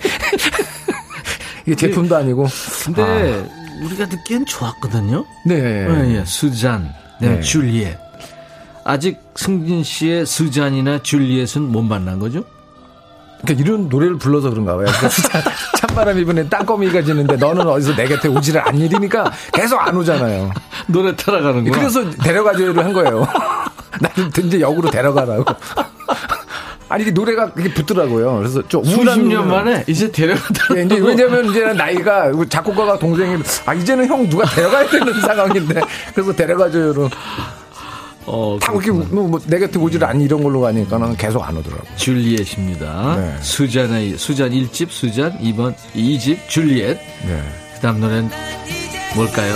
[1.64, 2.46] 이게 제품도 아니고.
[2.84, 3.48] 근데
[3.84, 5.24] 우리가 듣기엔 좋았거든요.
[5.44, 5.54] 네.
[5.56, 6.24] 예, 예.
[6.24, 7.36] 스잔, 네.
[7.36, 7.40] 네.
[7.40, 7.98] 줄리엣.
[8.84, 12.44] 아직 승진 씨의 스잔이나 줄리엣은 못 만난 거죠?
[13.42, 14.86] 그러니까 이런 노래를 불러서 그런가 봐요.
[14.86, 15.42] 그러니까 스잔,
[15.78, 20.50] 찬바람 이번에 땅거미가 지는데 너는 어디서 내 곁에 오지를 않으니까 계속 안 오잖아요.
[20.86, 21.76] 노래 따라가는구나.
[21.78, 23.26] 그래서 데려가줘를 한 거예요.
[24.00, 25.44] 나를 이제 역으로 데려가라고.
[26.92, 28.36] 아니, 노래가 그게 붙더라고요.
[28.38, 29.62] 그래서 좀 우울한 수십 년 노래.
[29.62, 30.76] 만에 이제 데려가다.
[30.76, 35.80] 예, 이제 왜냐면 이제는 나이가 작곡가가 동생이 아 이제는 형 누가 데려가야 되는 상황인데
[36.14, 37.08] 그래서 데려가줘요로
[38.26, 41.82] 어, 다 그렇게 뭐, 뭐, 내 곁에 오지를 않니 이런 걸로 가니까는 계속 안 오더라고.
[41.96, 43.16] 줄리엣입니다.
[43.16, 43.36] 네.
[43.40, 46.98] 수잔의 수잔 1집, 수잔 2번 2집 줄리엣.
[47.26, 47.42] 네.
[47.74, 48.30] 그다음 노래는
[49.16, 49.54] 뭘까요?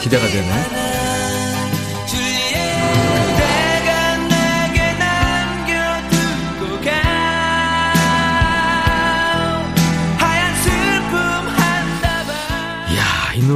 [0.00, 0.99] 기대가 되네.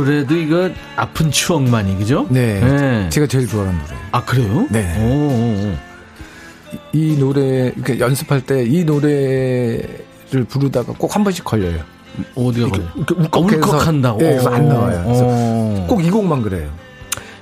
[0.05, 2.26] 노래도 이거 아픈 추억만이 그죠?
[2.30, 3.09] 네.
[3.11, 3.94] 제가 제일 좋아하는 노래.
[4.12, 4.66] 아 그래요?
[4.70, 4.96] 네.
[5.00, 5.74] 오, 오, 오.
[6.92, 11.80] 이 노래 그러니까 연습할 때 이 노래를 부르다가 꼭 한 번씩 걸려요.
[12.34, 12.84] 어디가 걸려?
[12.96, 14.18] 이렇게 울컥한다고.
[14.18, 15.02] 네, 그래서 안 나와요.
[15.05, 15.86] 그래서 오.
[15.88, 16.68] 꼭이 곡만 그래요.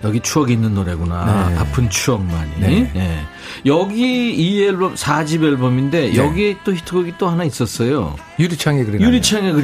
[0.04, 1.50] 여기 추억이 있는 노래구나.
[1.50, 1.56] 네.
[1.58, 2.50] 아픈 추억만이.
[2.58, 2.90] 네.
[2.96, 3.18] 예.
[3.66, 6.16] 여기 이 앨범 4집 앨범인데 네.
[6.16, 8.16] 여기에 또 히트곡이 또 하나 있었어요.
[8.38, 9.00] 유리창의 그림.
[9.00, 9.54] 유리창의.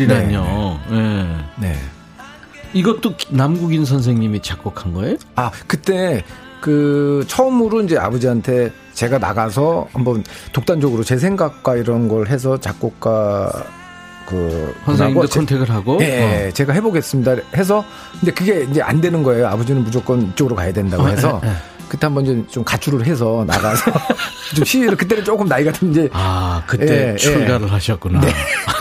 [0.92, 1.26] 예.
[1.56, 1.76] 네.
[2.72, 5.16] 이것도 남국인 선생님이 작곡한 거예요?
[5.36, 6.24] 아 그때
[6.60, 13.50] 그 처음으로 이제 아버지한테 제가 나가서 한번 독단적으로 제 생각과 이런 걸 해서 작곡가
[14.26, 15.98] 그 선생님도 컨택을 하고.
[16.02, 17.36] 예, 예, 제가 해보겠습니다.
[17.56, 17.84] 해서
[18.20, 19.48] 근데 그게 이제 안 되는 거예요.
[19.48, 21.52] 아버지는 무조건 이쪽으로 가야 된다고 어, 해서 예, 예.
[21.88, 23.90] 그때 한번 이제 좀 가출을 해서 나가서
[24.54, 28.20] 좀 시위를 그때는 조금 나이가 든 이제 아, 그때 예, 출가를 하셨구나.
[28.20, 28.28] 네.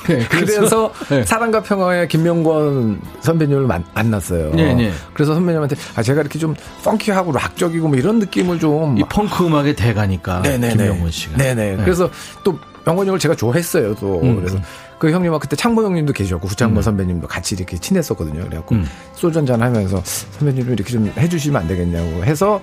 [0.08, 1.24] 네, 그래서, 네.
[1.26, 4.52] 사랑과 평화의 김명권 선배님을 만, 만났어요.
[4.52, 4.92] 네, 네.
[5.14, 9.76] 그래서 선배님한테 아 제가 이렇게 좀 펑키하고 락적이고 뭐 이런 느낌을 좀 이 펑크 음악의
[9.76, 10.76] 대가니까 네네네.
[10.76, 11.38] 김명훈 씨가.
[11.38, 11.76] 네네.
[11.76, 11.84] 네.
[11.84, 12.10] 그래서
[12.44, 13.96] 또 명권 형을 제가 좋아했어요.
[13.96, 14.38] 또 음.
[14.38, 14.58] 그래서
[14.98, 18.44] 그 형님하고 그때 창모 형님도 계셨고 구창모 선배님도 같이 이렇게 친했었거든요.
[18.46, 18.88] 그래갖고 음.
[19.14, 22.60] 소주 한잔 하면서 선배님이 이렇게 좀 해주시면 안 되겠냐고 해서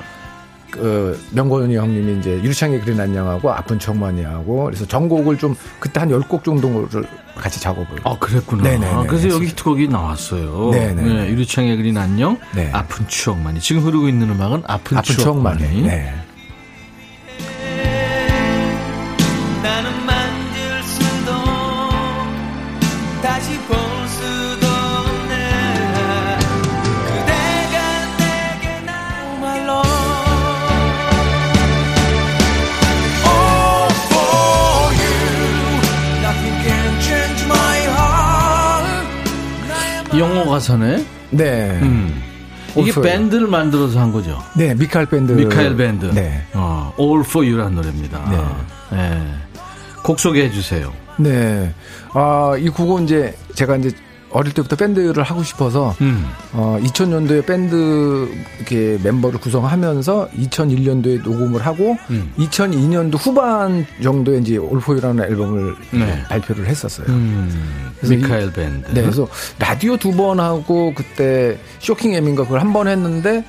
[0.74, 7.06] 그 명권이 형님이 이제 유리창의 그린 안녕하고 아픈 척만이하고 그래서 전곡을 좀 그때 한열곡 정도를
[7.36, 8.62] 같이 작업을 아, 그랬구나.
[8.64, 9.06] 네네네.
[9.06, 10.70] 그래서 여기 히트곡이 나왔어요.
[10.70, 11.02] 네네.
[11.02, 12.70] 네, 유리창의 그린 안녕, 네.
[12.72, 13.60] 아픈 추억만이.
[13.60, 15.82] 지금 흐르고 있는 음악은 아픈, 아픈 추억만이.
[15.82, 16.14] 네.
[40.54, 41.04] 가사네.
[41.30, 41.78] 네.
[41.82, 42.22] 음.
[42.76, 43.02] 이게 All for You.
[43.02, 44.40] 밴드를 만들어서 한 거죠.
[44.56, 45.32] 네, 미카엘 밴드.
[45.32, 46.06] 미카엘 밴드.
[46.06, 46.44] 네.
[46.52, 48.30] 어, All for You라는 노래입니다.
[48.30, 48.96] 네.
[48.96, 49.22] 네.
[50.04, 50.92] 곡 소개해 주세요.
[51.16, 51.72] 네.
[52.12, 53.90] 아, 이 곡은 이제 제가 이제
[54.34, 56.26] 어릴 때부터 밴드를 하고 싶어서 음.
[56.52, 62.32] 어, 2000년도에 밴드 이렇게 멤버를 구성하면서 2001년도에 녹음을 하고 음.
[62.36, 66.22] 2002년도 후반 정도에 이제 All for You라는 앨범을 네.
[66.28, 67.06] 발표를 했었어요.
[67.10, 67.92] 음.
[68.00, 68.88] 그래서 미카엘 밴드.
[68.92, 69.28] 네, 그래서
[69.60, 73.44] 라디오 두 번 하고 그때 쇼킹 M인가 그걸 한 번 했는데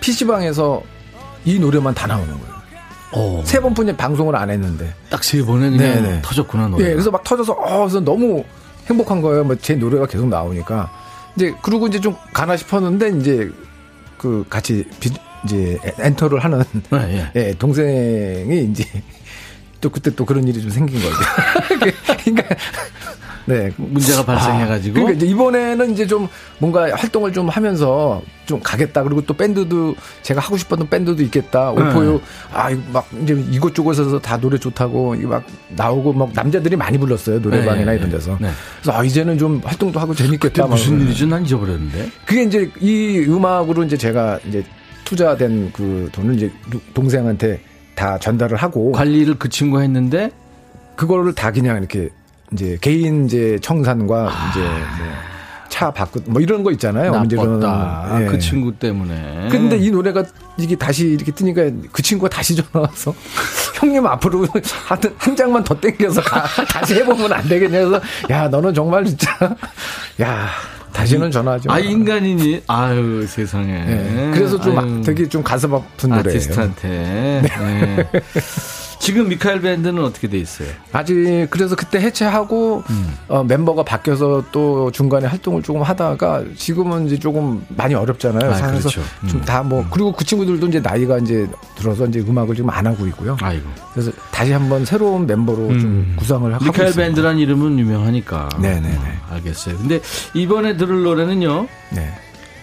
[0.00, 0.82] PC방에서
[1.46, 2.58] 이 노래만 다 나오는 거예요.
[3.14, 3.42] 오.
[3.44, 4.92] 세 번뿐이 방송을 안 했는데.
[5.08, 6.22] 딱 세 번에 그냥 네네.
[6.22, 6.84] 터졌구나 노래.
[6.84, 8.44] 예, 그래서 막 터져서 어, 그래서 너무
[8.88, 9.44] 행복한 거예요.
[9.44, 10.90] 뭐 제 노래가 계속 나오니까.
[11.36, 13.50] 이제 그러고 이제 좀 가나 싶었는데 이제
[14.16, 15.10] 그 같이 비,
[15.44, 17.40] 이제 엔터를 하는 네, 예.
[17.40, 18.84] 예, 동생이 이제
[19.80, 21.16] 또 그때 또 그런 일이 좀 생긴 거죠.
[22.24, 22.56] 그러니까
[23.48, 23.70] 네.
[23.76, 24.94] 문제가 발생해가지고.
[24.94, 26.28] 그러니까 이제 이번에는 이제 좀
[26.58, 29.02] 뭔가 활동을 좀 하면서 좀 가겠다.
[29.02, 31.70] 그리고 또 밴드도 제가 하고 싶었던 밴드도 있겠다.
[31.70, 32.20] 올포유 네.
[32.52, 37.38] 아, 막 이제 이곳저곳에서 다 노래 좋다고 막 나오고 막 남자들이 많이 불렀어요.
[37.40, 38.36] 노래방이나 네, 이런 네, 데서.
[38.40, 38.50] 네.
[38.82, 40.62] 그래서 아, 이제는 좀 활동도 하고 재밌겠다.
[40.62, 41.00] 막 무슨.
[41.00, 41.26] 일이죠?
[41.26, 42.10] 난 잊어버렸는데.
[42.26, 44.62] 그게 이제 이 음악으로 이제 제가 이제
[45.04, 46.52] 투자된 그 돈을 이제
[46.92, 47.60] 동생한테
[47.94, 50.30] 다 전달을 하고 관리를 그 친구가 했는데
[50.96, 52.10] 그거를 다 그냥 이렇게
[52.52, 55.28] 이제 개인 이제 청산과 이제 뭐
[55.68, 57.12] 차 바꾸 뭐 이런 거 있잖아요.
[57.12, 58.22] 나빴다.
[58.22, 58.26] 예.
[58.26, 59.48] 그 친구 때문에.
[59.50, 60.24] 근데 이 노래가
[60.56, 63.14] 이게 다시 이렇게 뜨니까 그 친구가 다시 전화 와서
[63.76, 64.46] 형님 앞으로
[64.86, 69.30] 하여튼 한 장만 더 땡겨서 가, 다시 해보면 안 되겠냐 해서 야 너는 정말 진짜
[70.22, 70.48] 야
[70.92, 71.74] 다시는 전화하지 마.
[71.74, 73.72] 아 인간이니 아유 세상에.
[73.86, 74.30] 예.
[74.34, 76.28] 그래서 좀 아유, 되게 좀 가슴 아픈 노래예요.
[76.30, 77.42] 아티스트한테.
[77.42, 78.06] 네.
[79.00, 80.68] 지금 미카엘 밴드는 어떻게 돼 있어요?
[80.92, 83.14] 아직 그래서 그때 해체하고 음.
[83.28, 88.50] 어, 멤버가 바뀌어서 또 중간에 활동을 조금 하다가 지금은 이제 조금 많이 어렵잖아요.
[88.50, 89.00] 아, 그래서 그렇죠.
[89.22, 89.28] 음.
[89.28, 93.36] 좀다 뭐 그리고 그 친구들도 이제 나이가 이제 들어서 이제 음악을 지금 안 하고 있고요.
[93.40, 93.68] 아이고.
[93.92, 96.14] 그래서 다시 한번 새로운 멤버로 좀 음.
[96.16, 97.06] 구성을 하고 미카엘 있습니다.
[97.08, 98.48] 밴드란 이름은 유명하니까.
[98.60, 98.96] 네네네.
[98.96, 99.76] 어, 알겠어요.
[99.78, 100.00] 근데
[100.34, 101.66] 이번에 들을 노래는요.
[101.90, 102.12] 네.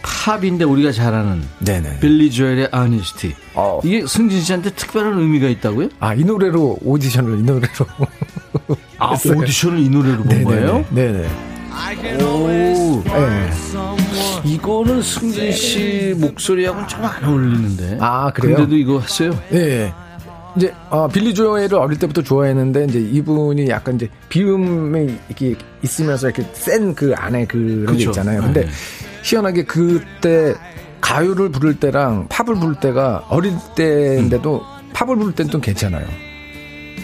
[0.05, 1.99] 팝인데 우리가 잘 아는 네네.
[1.99, 3.33] 빌리 조엘의 아니스티.
[3.55, 3.79] 어.
[3.83, 5.89] 이게 승진 씨한테 특별한 의미가 있다고요?
[5.99, 7.67] 아, 이 노래로 오디션을 이 노래로.
[8.99, 9.37] 아, 했어요.
[9.39, 10.85] 오디션을 이 노래로 본 거예요?
[10.91, 11.27] 네네.
[12.23, 13.03] 오.
[13.03, 13.49] 네.
[14.45, 17.97] 이거는 승진 씨 목소리하고는 좀 안 어울리는데.
[17.99, 18.55] 아, 그래요?
[18.57, 19.37] 근데도 이거 했어요?
[19.49, 19.91] 네.
[20.55, 26.43] 이제 어, 빌리 조엘을 어릴 때부터 좋아했는데 이제 이분이 약간 이제 비음이 이렇게 있으면서 이렇게
[26.53, 28.09] 센 그 안에 그런 게 그쵸.
[28.11, 28.41] 있잖아요.
[28.41, 28.71] 근데 네.
[29.25, 30.53] 희한하게 그때
[31.01, 34.63] 가요를 부를 때랑 팝을 부를 때가 어릴 때인데도
[34.93, 36.05] 팝을 부를 때는 좀 괜찮아요.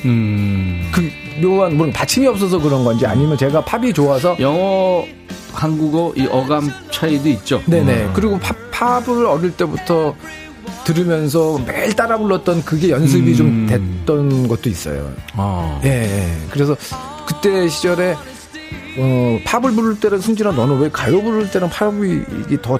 [0.05, 0.91] 음.
[0.93, 1.09] 그
[1.41, 5.03] 묘한 물론 받침이 없어서 그런 건지 아니면 제가 팝이 좋아서 영어,
[5.51, 7.61] 한국어 이 어감 차이도 있죠.
[7.65, 8.05] 네네.
[8.05, 8.11] 음.
[8.13, 10.15] 그리고 팝, 팝을 어릴 때부터
[10.83, 13.35] 들으면서 매일 따라 불렀던 그게 연습이 음.
[13.35, 15.11] 좀 됐던 것도 있어요.
[15.33, 15.79] 아.
[15.83, 16.47] 예, 예.
[16.51, 16.75] 그래서
[17.25, 18.15] 그때 시절에
[18.97, 22.77] 어, 팝을 부를 때는 승진아 너는 왜 가요 부를 때는 팝이 이게 더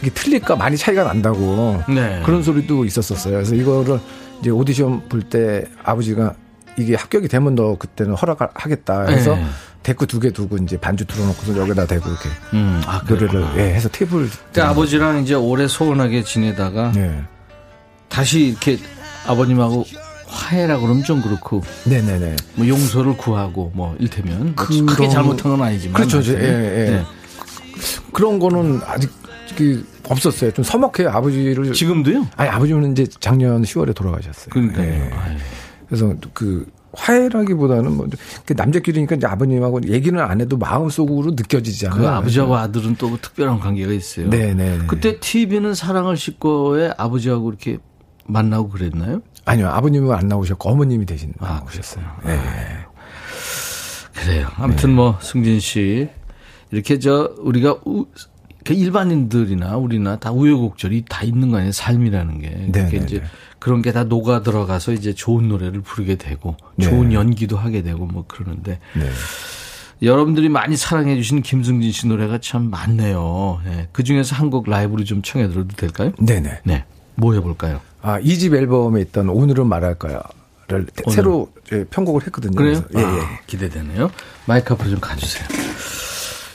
[0.00, 2.22] 이게 틀릴까 많이 차이가 난다고 네.
[2.24, 3.34] 그런 소리도 있었었어요.
[3.34, 3.98] 그래서 이거를
[4.40, 6.34] 이제 오디션 볼 때 아버지가
[6.78, 9.44] 이게 합격이 되면 너 그때는 허락하겠다 해서 네.
[9.82, 13.44] 데크 두 개 두고 이제 반주 틀어놓고서 여기다 대고 이렇게 음, 아, 노래를.
[13.56, 17.20] 예, 해서 팁을 그 아버지랑 이제 오래 소원하게 지내다가 네.
[18.08, 18.78] 다시 이렇게
[19.26, 19.84] 아버님하고
[20.28, 22.36] 화해라 그러면 좀 그렇고 네네네.
[22.54, 26.32] 뭐 용서를 구하고 뭐 일테면 뭐 그런- 크게 잘못한 건 아니지만 그렇죠.
[26.32, 26.36] 예.
[26.38, 26.90] 예.
[26.90, 27.02] 네.
[28.12, 29.10] 그런 거는 아직
[29.56, 30.52] 그 없었어요.
[30.52, 31.10] 좀 서먹해요.
[31.10, 32.26] 아버지를 지금도요?
[32.36, 34.50] 아니 아버지는 이제 작년 10월에 돌아가셨어요.
[34.50, 34.86] 그러니까요.
[34.88, 35.10] 예.
[35.88, 42.00] 그래서 그 화해라기보다는 뭐그 남자끼리니까 이제 아버님하고 얘기는 안 해도 마음속으로 느껴지잖아요.
[42.00, 44.30] 그 아버지하고 아들은 또 특별한 관계가 있어요.
[44.30, 44.80] 네네.
[44.86, 47.78] 그때 TV는 사랑을 싣고의 아버지하고 이렇게
[48.26, 49.22] 만나고 그랬나요?
[49.48, 52.04] 아니요 아버님은 안 나오셨고 어머님이 대신 아, 나오셨어요.
[52.22, 52.42] 그랬어요.
[54.14, 54.48] 그래요.
[54.56, 56.08] 아무튼 뭐 승진 씨
[56.70, 58.06] 이렇게 저 우리가 우,
[58.64, 61.72] 그 일반인들이나 우리나 다 우여곡절이 다 있는 거 아니에요?
[61.72, 62.48] 삶이라는 게.
[62.50, 63.24] 네, 그렇게 네, 이제 네.
[63.58, 68.24] 그런 게 다 녹아 들어가서 이제 좋은 노래를 부르게 되고 좋은 연기도 하게 되고 뭐
[68.28, 69.10] 그러는데 네.
[70.02, 73.60] 여러분들이 많이 사랑해 주신 김승진 씨 노래가 참 많네요.
[73.66, 73.88] 예.
[73.92, 76.12] 그 중에서 한 곡 라이브로 좀 청해 들어도 될까요?
[76.20, 76.60] 네네.
[76.64, 76.84] 네.
[77.16, 77.80] 뭐 해볼까요?
[78.08, 80.22] 아, 이집 앨범에 있던 오늘은 말할까요를
[81.04, 81.14] 오늘.
[81.14, 82.54] 새로 예, 편곡을 했거든요.
[82.54, 82.82] 그래요?
[82.96, 83.04] 예, 예.
[83.04, 84.10] 아, 기대되네요.
[84.46, 85.46] 마이크 앞으로 좀 가주세요.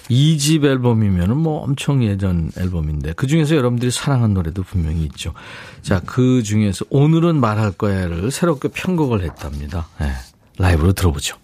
[0.10, 5.34] 이집 앨범이면은 뭐 엄청 예전 앨범인데 그 중에서 여러분들이 사랑한 노래도 분명히 있죠.
[5.84, 9.88] 자, 그 중에서 오늘은 말할 거야를 새롭게 편곡을 했답니다.
[10.02, 10.12] 예,
[10.58, 11.38] 라이브로 들어보죠.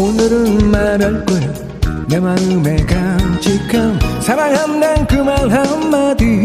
[0.00, 1.52] 오늘은 말할 거야.
[2.08, 6.44] 내 마음에 간직한 사랑한다는 그말 한마디.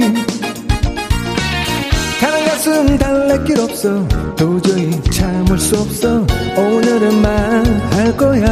[2.20, 4.06] 가는 가슴 달랠 길 없어.
[4.36, 6.28] 도저히 참을 수 없어.
[6.58, 8.46] 오늘은 말할 거야.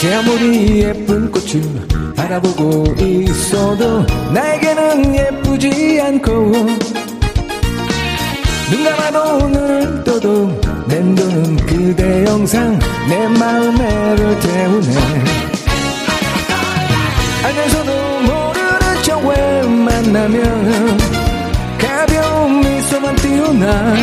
[0.00, 6.52] 제 아무리 예쁜 꽃을 바라보고 있어도 나에게는 예쁘지 않고.
[8.70, 12.78] 눈 감아도 눈을 떠도 맴도는 그대 영상
[13.08, 15.24] 내 마음에를 태우네.
[17.44, 20.98] 알면서도 모르는 척왜 만나면
[21.78, 23.94] 가벼운 미소만 띄우나.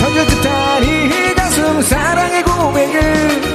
[0.00, 3.45] 던질 듯한 이 가슴 사랑의 고백을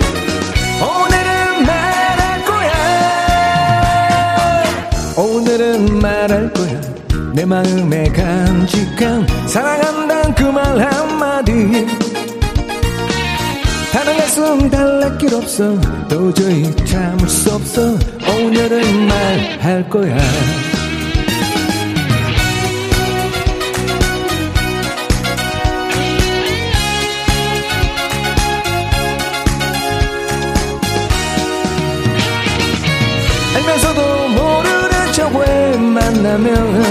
[7.33, 11.87] 내 마음에 간직한 사랑한다는 그말 한마디.
[13.93, 15.79] 다른 가슴 달랠 길 없어.
[16.09, 17.97] 도저히 참을 수 없어.
[18.27, 20.17] 오늘은 말할 거야.
[33.55, 36.90] 알면서도 모르는 척 왜 만나면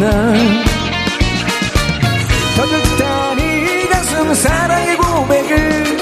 [0.00, 0.32] 띄우나?
[2.56, 5.98] 던질 듯한 이 가슴 사랑의 고백을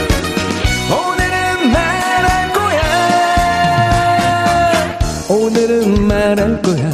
[0.90, 2.78] 오늘은 말할 거야.
[5.28, 6.90] 오늘은 말할 거야.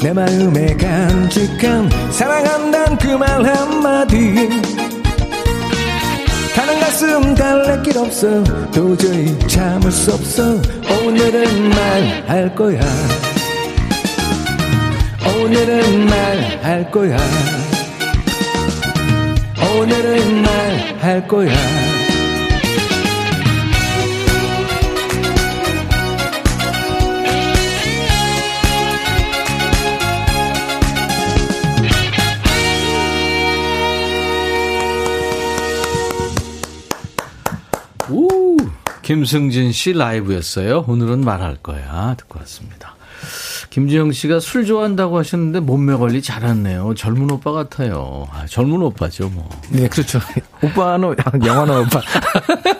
[0.00, 4.34] 내 마음에 간직한 사랑한다는 그말 한마디.
[6.54, 8.44] 가는 가슴 달랠 길 없어.
[8.72, 10.60] 도저히 참을 수 없어.
[11.02, 12.80] 오늘은 말할 거야
[15.42, 17.16] 오늘은 말할 거야
[19.80, 21.52] 오늘은 말할 거야
[38.10, 38.28] 오,
[39.02, 40.84] 김승진 씨 라이브였어요.
[40.86, 42.14] 오늘은 말할 거야.
[42.18, 42.94] 듣고 왔습니다.
[43.72, 46.92] 김지영 씨가 술 좋아한다고 하셨는데 몸매 관리 잘하네요.
[46.94, 48.28] 젊은 오빠 같아요.
[48.30, 49.48] 아, 젊은 오빠죠, 뭐.
[49.70, 50.20] 네 그렇죠
[50.62, 51.14] 오빠는
[51.46, 52.02] 영원한 오빠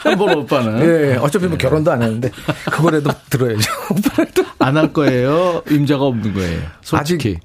[0.00, 0.82] 한번 오빠는.
[0.82, 2.30] 예 어차피 뭐 결혼도 안 했는데
[2.70, 5.62] 그거라도 들어야죠 오빠라도 안 할 거예요.
[5.70, 6.60] 임자가 없는 거예요.
[6.82, 7.38] 솔직히.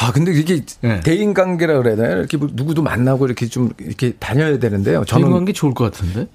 [0.00, 0.98] 아 근데 이게 네.
[1.04, 5.30] 대인 관계라 그래야 되나 이렇게 뭐 누구도 만나고 이렇게 좀 이렇게 다녀야 되는데요 저는 저는
[5.36, 6.26] 관계 좋을 것 같은데.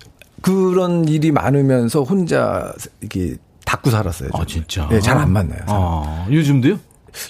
[0.41, 2.71] 그런 일이 많으면서 혼자
[3.01, 3.35] 이렇게
[3.69, 4.29] 닫고 살았어요.
[4.33, 4.47] 아, 좀.
[4.47, 4.87] 진짜.
[4.89, 5.59] 네, 잘 안 만나요.
[5.67, 6.79] 아, 요즘도요?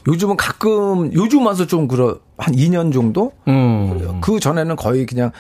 [0.08, 4.22] 요즘은 가끔 요즘 와서 좀 그러 한 2년 정도 음.
[4.22, 5.32] 그 전에는 거의 그냥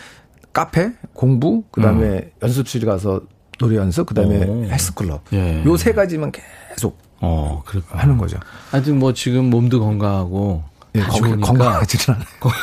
[0.52, 3.22] 카페 공부 그다음에 연습실 가서
[3.60, 4.66] 노래 연습 그다음에 오.
[4.66, 5.64] 헬스클럽 예.
[5.66, 8.02] 요세 가지만 계속 어, 그렇구나.
[8.02, 8.38] 하는 거죠.
[8.72, 10.64] 하여튼 뭐 지금 몸도 건강하고
[10.96, 12.54] 예, 건강하지는 않아요.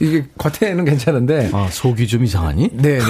[0.00, 2.70] 이게 겉에는 괜찮은데 아, 속이 좀 이상하니?
[2.72, 3.04] 네, 네.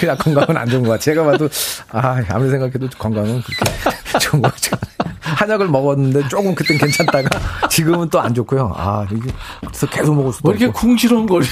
[0.00, 0.98] 그냥 건강은 안 좋은 것 같아요.
[1.00, 1.48] 제가 봐도,
[1.90, 4.80] 아, 아무리 생각해도 건강은 그렇게 좋은 것 같아요.
[5.20, 8.72] 한약을 먹었는데 조금 그땐 괜찮다가 지금은 또 안 좋고요.
[8.76, 10.72] 아, 이게 그래서 계속 먹을 수도 왜 이렇게.
[10.72, 11.46] 궁시렁거려?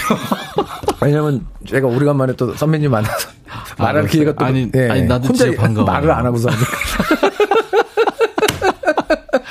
[1.01, 3.29] 왜냐면 제가 오래간만에 또 선배님 만나서
[3.79, 4.11] 말할 알았어요.
[4.11, 5.85] 기회가 또 아니, 예, 아니, 나도 혼자 진짜 반가워요.
[5.93, 7.32] 말을 안 하고서 하니까.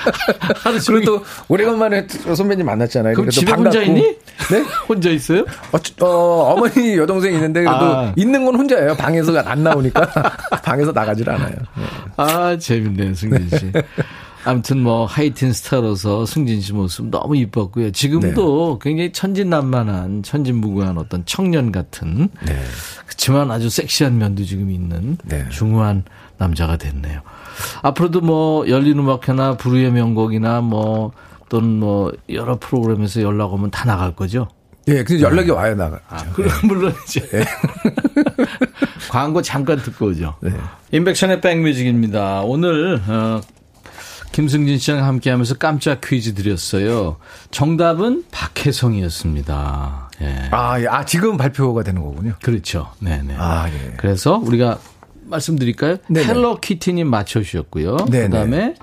[0.64, 3.16] 하루 그리고 또 오래간만에 또 선배님 만났잖아요.
[3.16, 3.99] 그럼 집에 혼자 반갑고.
[3.99, 4.18] 있니?
[4.52, 4.62] 네?
[4.88, 5.45] 혼자 있어요?
[5.72, 8.14] 어, 어, 어 머니 여동생 있는데 그래도 아.
[8.16, 8.95] 있는 건 혼자예요.
[8.95, 10.02] 방에서 안 나오니까
[10.64, 11.56] 방에서 나가질 않아요.
[11.78, 11.84] 네.
[12.18, 13.72] 아, 재밌네, 승진 씨.
[14.44, 17.92] 아무튼 뭐 하이틴 스타로서 승진 씨 모습 너무 이뻤고요.
[17.92, 18.89] 지금도 네.
[18.89, 22.30] 굉장히 천진난만한 천진무구한 어떤 청년 같은
[23.06, 25.48] 그렇지만 아주 섹시한 면도 지금 있는 네.
[25.50, 26.04] 중후한
[26.38, 27.22] 남자가 됐네요.
[27.84, 31.12] 앞으로도 뭐 열린 음악회나 부르의 명곡이나 뭐
[31.50, 34.48] 또는 뭐 여러 프로그램에서 연락 오면 다 나갈 거죠.
[34.88, 36.00] 예, 근데 연락이 와요, 나가.
[36.10, 37.22] 아, 그럼 물론이죠.
[39.10, 40.36] 광고 잠깐 듣고 오죠.
[40.42, 40.52] 네.
[40.92, 42.42] 임백천의 백뮤직입니다.
[42.42, 43.42] 오늘 어,
[44.32, 47.18] 김승진 씨랑 함께하면서 깜짝 퀴즈 드렸어요.
[47.52, 50.10] 정답은 박혜성이었습니다.
[50.22, 50.50] 예.
[50.52, 50.88] 아, 예.
[50.88, 52.34] 아, 지금 발표가 되는 거군요.
[52.42, 52.92] 그렇죠.
[53.00, 53.36] 네 네.
[53.38, 53.94] 아, 예.
[53.98, 54.80] 그래서 우리가
[55.26, 55.98] 말씀드릴까요?
[56.08, 56.28] 네네.
[56.28, 57.98] 헬로 키티님 맞춰주셨고요.
[58.10, 58.28] 네네.
[58.28, 58.76] 그다음에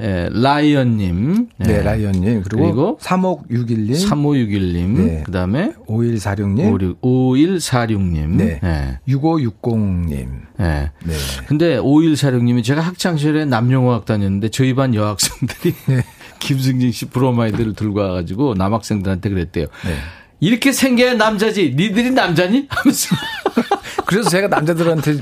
[0.00, 2.42] 예, 라이언님, 네, 라이언님.
[2.42, 4.08] 그리고, 그리고 3561님.
[4.08, 5.22] 3561님, 네.
[5.26, 7.00] 그 다음에 5146님.
[7.02, 8.60] 5146님, 네.
[8.62, 8.98] 예.
[9.08, 10.28] 6560님.
[10.60, 10.64] 예.
[11.04, 11.14] 네.
[11.48, 16.04] 근데 5146님이 제가 학창시절에 남녀공학 다녔는데 저희 반 여학생들이 네.
[16.38, 19.66] 김승진 씨 브로마이드를 들고 와가지고 남학생들한테 그랬대요.
[19.84, 19.94] 네.
[20.40, 21.74] 이렇게 생겨야 남자지.
[21.76, 22.66] 니들이 남자니?
[22.68, 23.16] 하면서.
[24.06, 25.16] 그래서 제가 남자들한테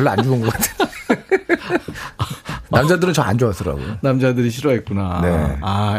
[0.00, 0.90] 별로 안 좋은 것 같아요.
[2.70, 3.98] 남자들은 저 안 좋아하더라고요.
[4.00, 5.20] 남자들이 싫어했구나.
[5.22, 5.58] 네.
[5.60, 5.98] 아.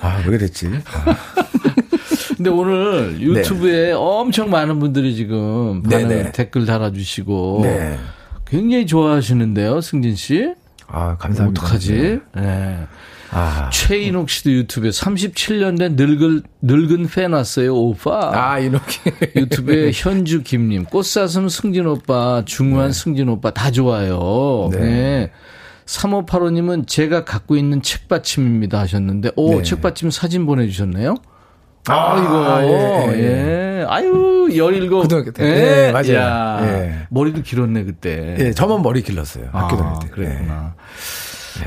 [0.00, 0.68] 아, 왜 그랬지?
[0.92, 1.16] 아,
[2.36, 6.32] 근데 오늘 유튜브에 엄청 많은 분들이 지금 반응 네, 네.
[6.32, 7.98] 댓글 달아주시고 네.
[8.46, 10.54] 굉장히 좋아하시는데요, 승진 씨.
[10.88, 11.62] 아, 감사합니다.
[11.62, 12.20] 어떡하지?
[12.34, 12.86] 네.
[13.34, 18.30] 아, 최인옥 씨도 유튜브에 37년 된 늙은, 늙은 팬 왔어요, 오빠.
[18.32, 19.10] 아, 이렇게.
[19.34, 24.68] 유튜브에 현주 김님, 꽃사슴 승진 오빠, 중후한 승진 오빠 다 좋아요.
[24.72, 24.78] 네.
[24.78, 25.30] 네.
[25.86, 29.62] 3585님은 제가 갖고 있는 책받침입니다 하셨는데, 오, 네.
[29.62, 31.16] 책받침 사진 보내주셨네요?
[31.88, 32.18] 아, 아,
[32.62, 33.12] 이거.
[33.14, 33.86] 예, 예, 예.
[33.88, 34.88] 아유, 17.
[34.88, 35.44] 고등학교 때.
[35.44, 36.14] 예, 예, 맞아요.
[36.14, 37.06] 야, 예.
[37.10, 38.36] 머리도 길었네, 그때.
[38.38, 39.48] 예, 저만 머리 길렀어요.
[39.52, 40.08] 학교 다닐 아, 때.
[40.08, 40.74] 그랬구나.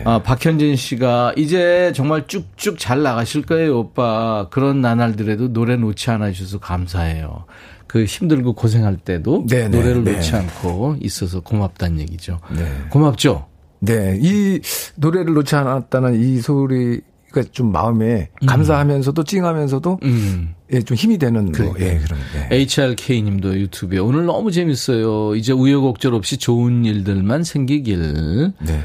[0.05, 4.47] 아, 박현진 씨가 이제 정말 쭉쭉 잘 나가실 거예요, 오빠.
[4.49, 7.45] 그런 나날들에도 노래 놓지 않아 주셔서 감사해요.
[7.88, 10.13] 그 힘들고 고생할 때도 네, 네, 노래를 네.
[10.13, 12.39] 놓지 않고 있어서 고맙다는 얘기죠.
[12.55, 12.69] 네.
[12.89, 13.47] 고맙죠?
[13.79, 14.59] 네, 이
[14.95, 20.55] 노래를 놓지 않았다는 이 소리가 좀 마음에 감사하면서도 찡하면서도 음.
[20.73, 22.19] 예, 좀 힘이 되는 뭐, 예, 그런.
[22.51, 22.55] 예.
[22.55, 25.35] HRK 님도 유튜브에 오늘 너무 재밌어요.
[25.35, 28.51] 이제 우여곡절 없이 좋은 일들만 생기길.
[28.59, 28.81] 네.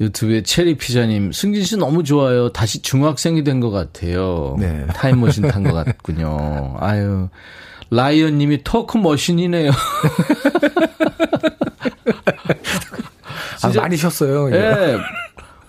[0.00, 2.48] 유튜브에 체리 피자님, 승진 씨 너무 좋아요.
[2.50, 4.56] 다시 중학생이 된 것 같아요.
[4.58, 4.86] 네.
[4.94, 6.76] 타임머신 탄 것 같군요.
[6.80, 7.28] 아유.
[7.90, 9.70] 라이언 님이 토크 머신이네요.
[13.62, 14.50] 아, 많이 쉬었어요.
[14.52, 14.56] 예.
[14.56, 14.98] 예.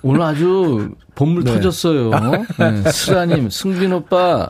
[0.01, 1.53] 오늘 아주 본물 네.
[1.53, 2.11] 터졌어요.
[2.57, 2.91] 네.
[2.91, 4.49] 스라님, 승빈 오빠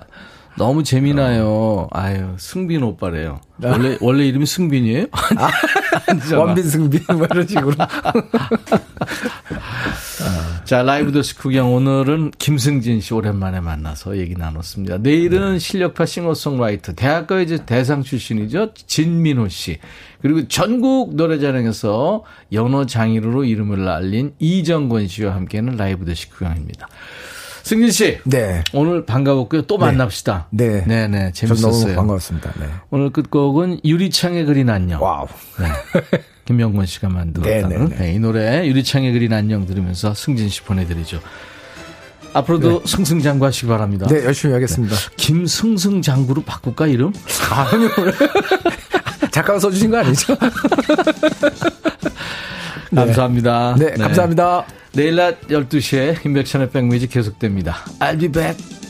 [0.58, 1.88] 너무 재미나요.
[1.92, 3.40] 아유, 승빈 오빠래요.
[3.64, 5.06] 원래, 원래 이름이 승빈이에요?
[6.08, 6.40] 아니잖아.
[6.42, 7.74] 원빈 승빈 뭐 이런 식으로.
[10.66, 15.00] 자, 라이브 더시 구경 오늘은 김승진 씨 오랜만에 만나서 얘기 나눴습니다.
[15.00, 18.74] 내일은 실력파 싱어송라이터, 대학가 이제 대상 출신이죠.
[18.74, 19.80] 진민호 씨.
[20.22, 26.88] 그리고 전국 노래자랑에서 연어 장인으로 이름을 날린 이정권 씨와 함께하는 라이브 더시 구경입니다.
[27.64, 28.20] 승진 씨.
[28.26, 28.64] 네.
[28.74, 29.64] 오늘 반가웠고요.
[29.64, 30.48] 또 만납시다.
[30.52, 30.84] 네.
[30.86, 31.32] 네네.
[31.34, 31.82] 전 재밌었어요.
[31.84, 32.52] 너무 반가웠습니다.
[32.60, 32.66] 네.
[32.90, 35.02] 오늘 끝곡은 유리창에 그린 안녕.
[35.02, 35.28] Wow.
[35.60, 36.22] 네.
[36.46, 37.96] 김영권 씨가 만들었다는 네, 네, 네.
[37.98, 41.22] 네, 이 노래 유리창에 그린 안녕 들으면서 승진 씨 보내드리죠.
[42.34, 44.08] 앞으로도 승승장구하시기 바랍니다.
[44.08, 44.96] 네, 열심히 하겠습니다.
[45.18, 47.14] 김승승장구로 바꿀까 이름?
[47.50, 47.90] 아니요.
[49.32, 50.36] 작가가 써주신 거 아니죠?
[52.96, 53.76] 감사합니다.
[53.80, 54.66] 네, 감사합니다.
[54.94, 57.76] 내일 낮 12시에 인백션의 백뮤직 계속됩니다.
[58.00, 58.58] I'll be back.
[58.58, 58.81] 참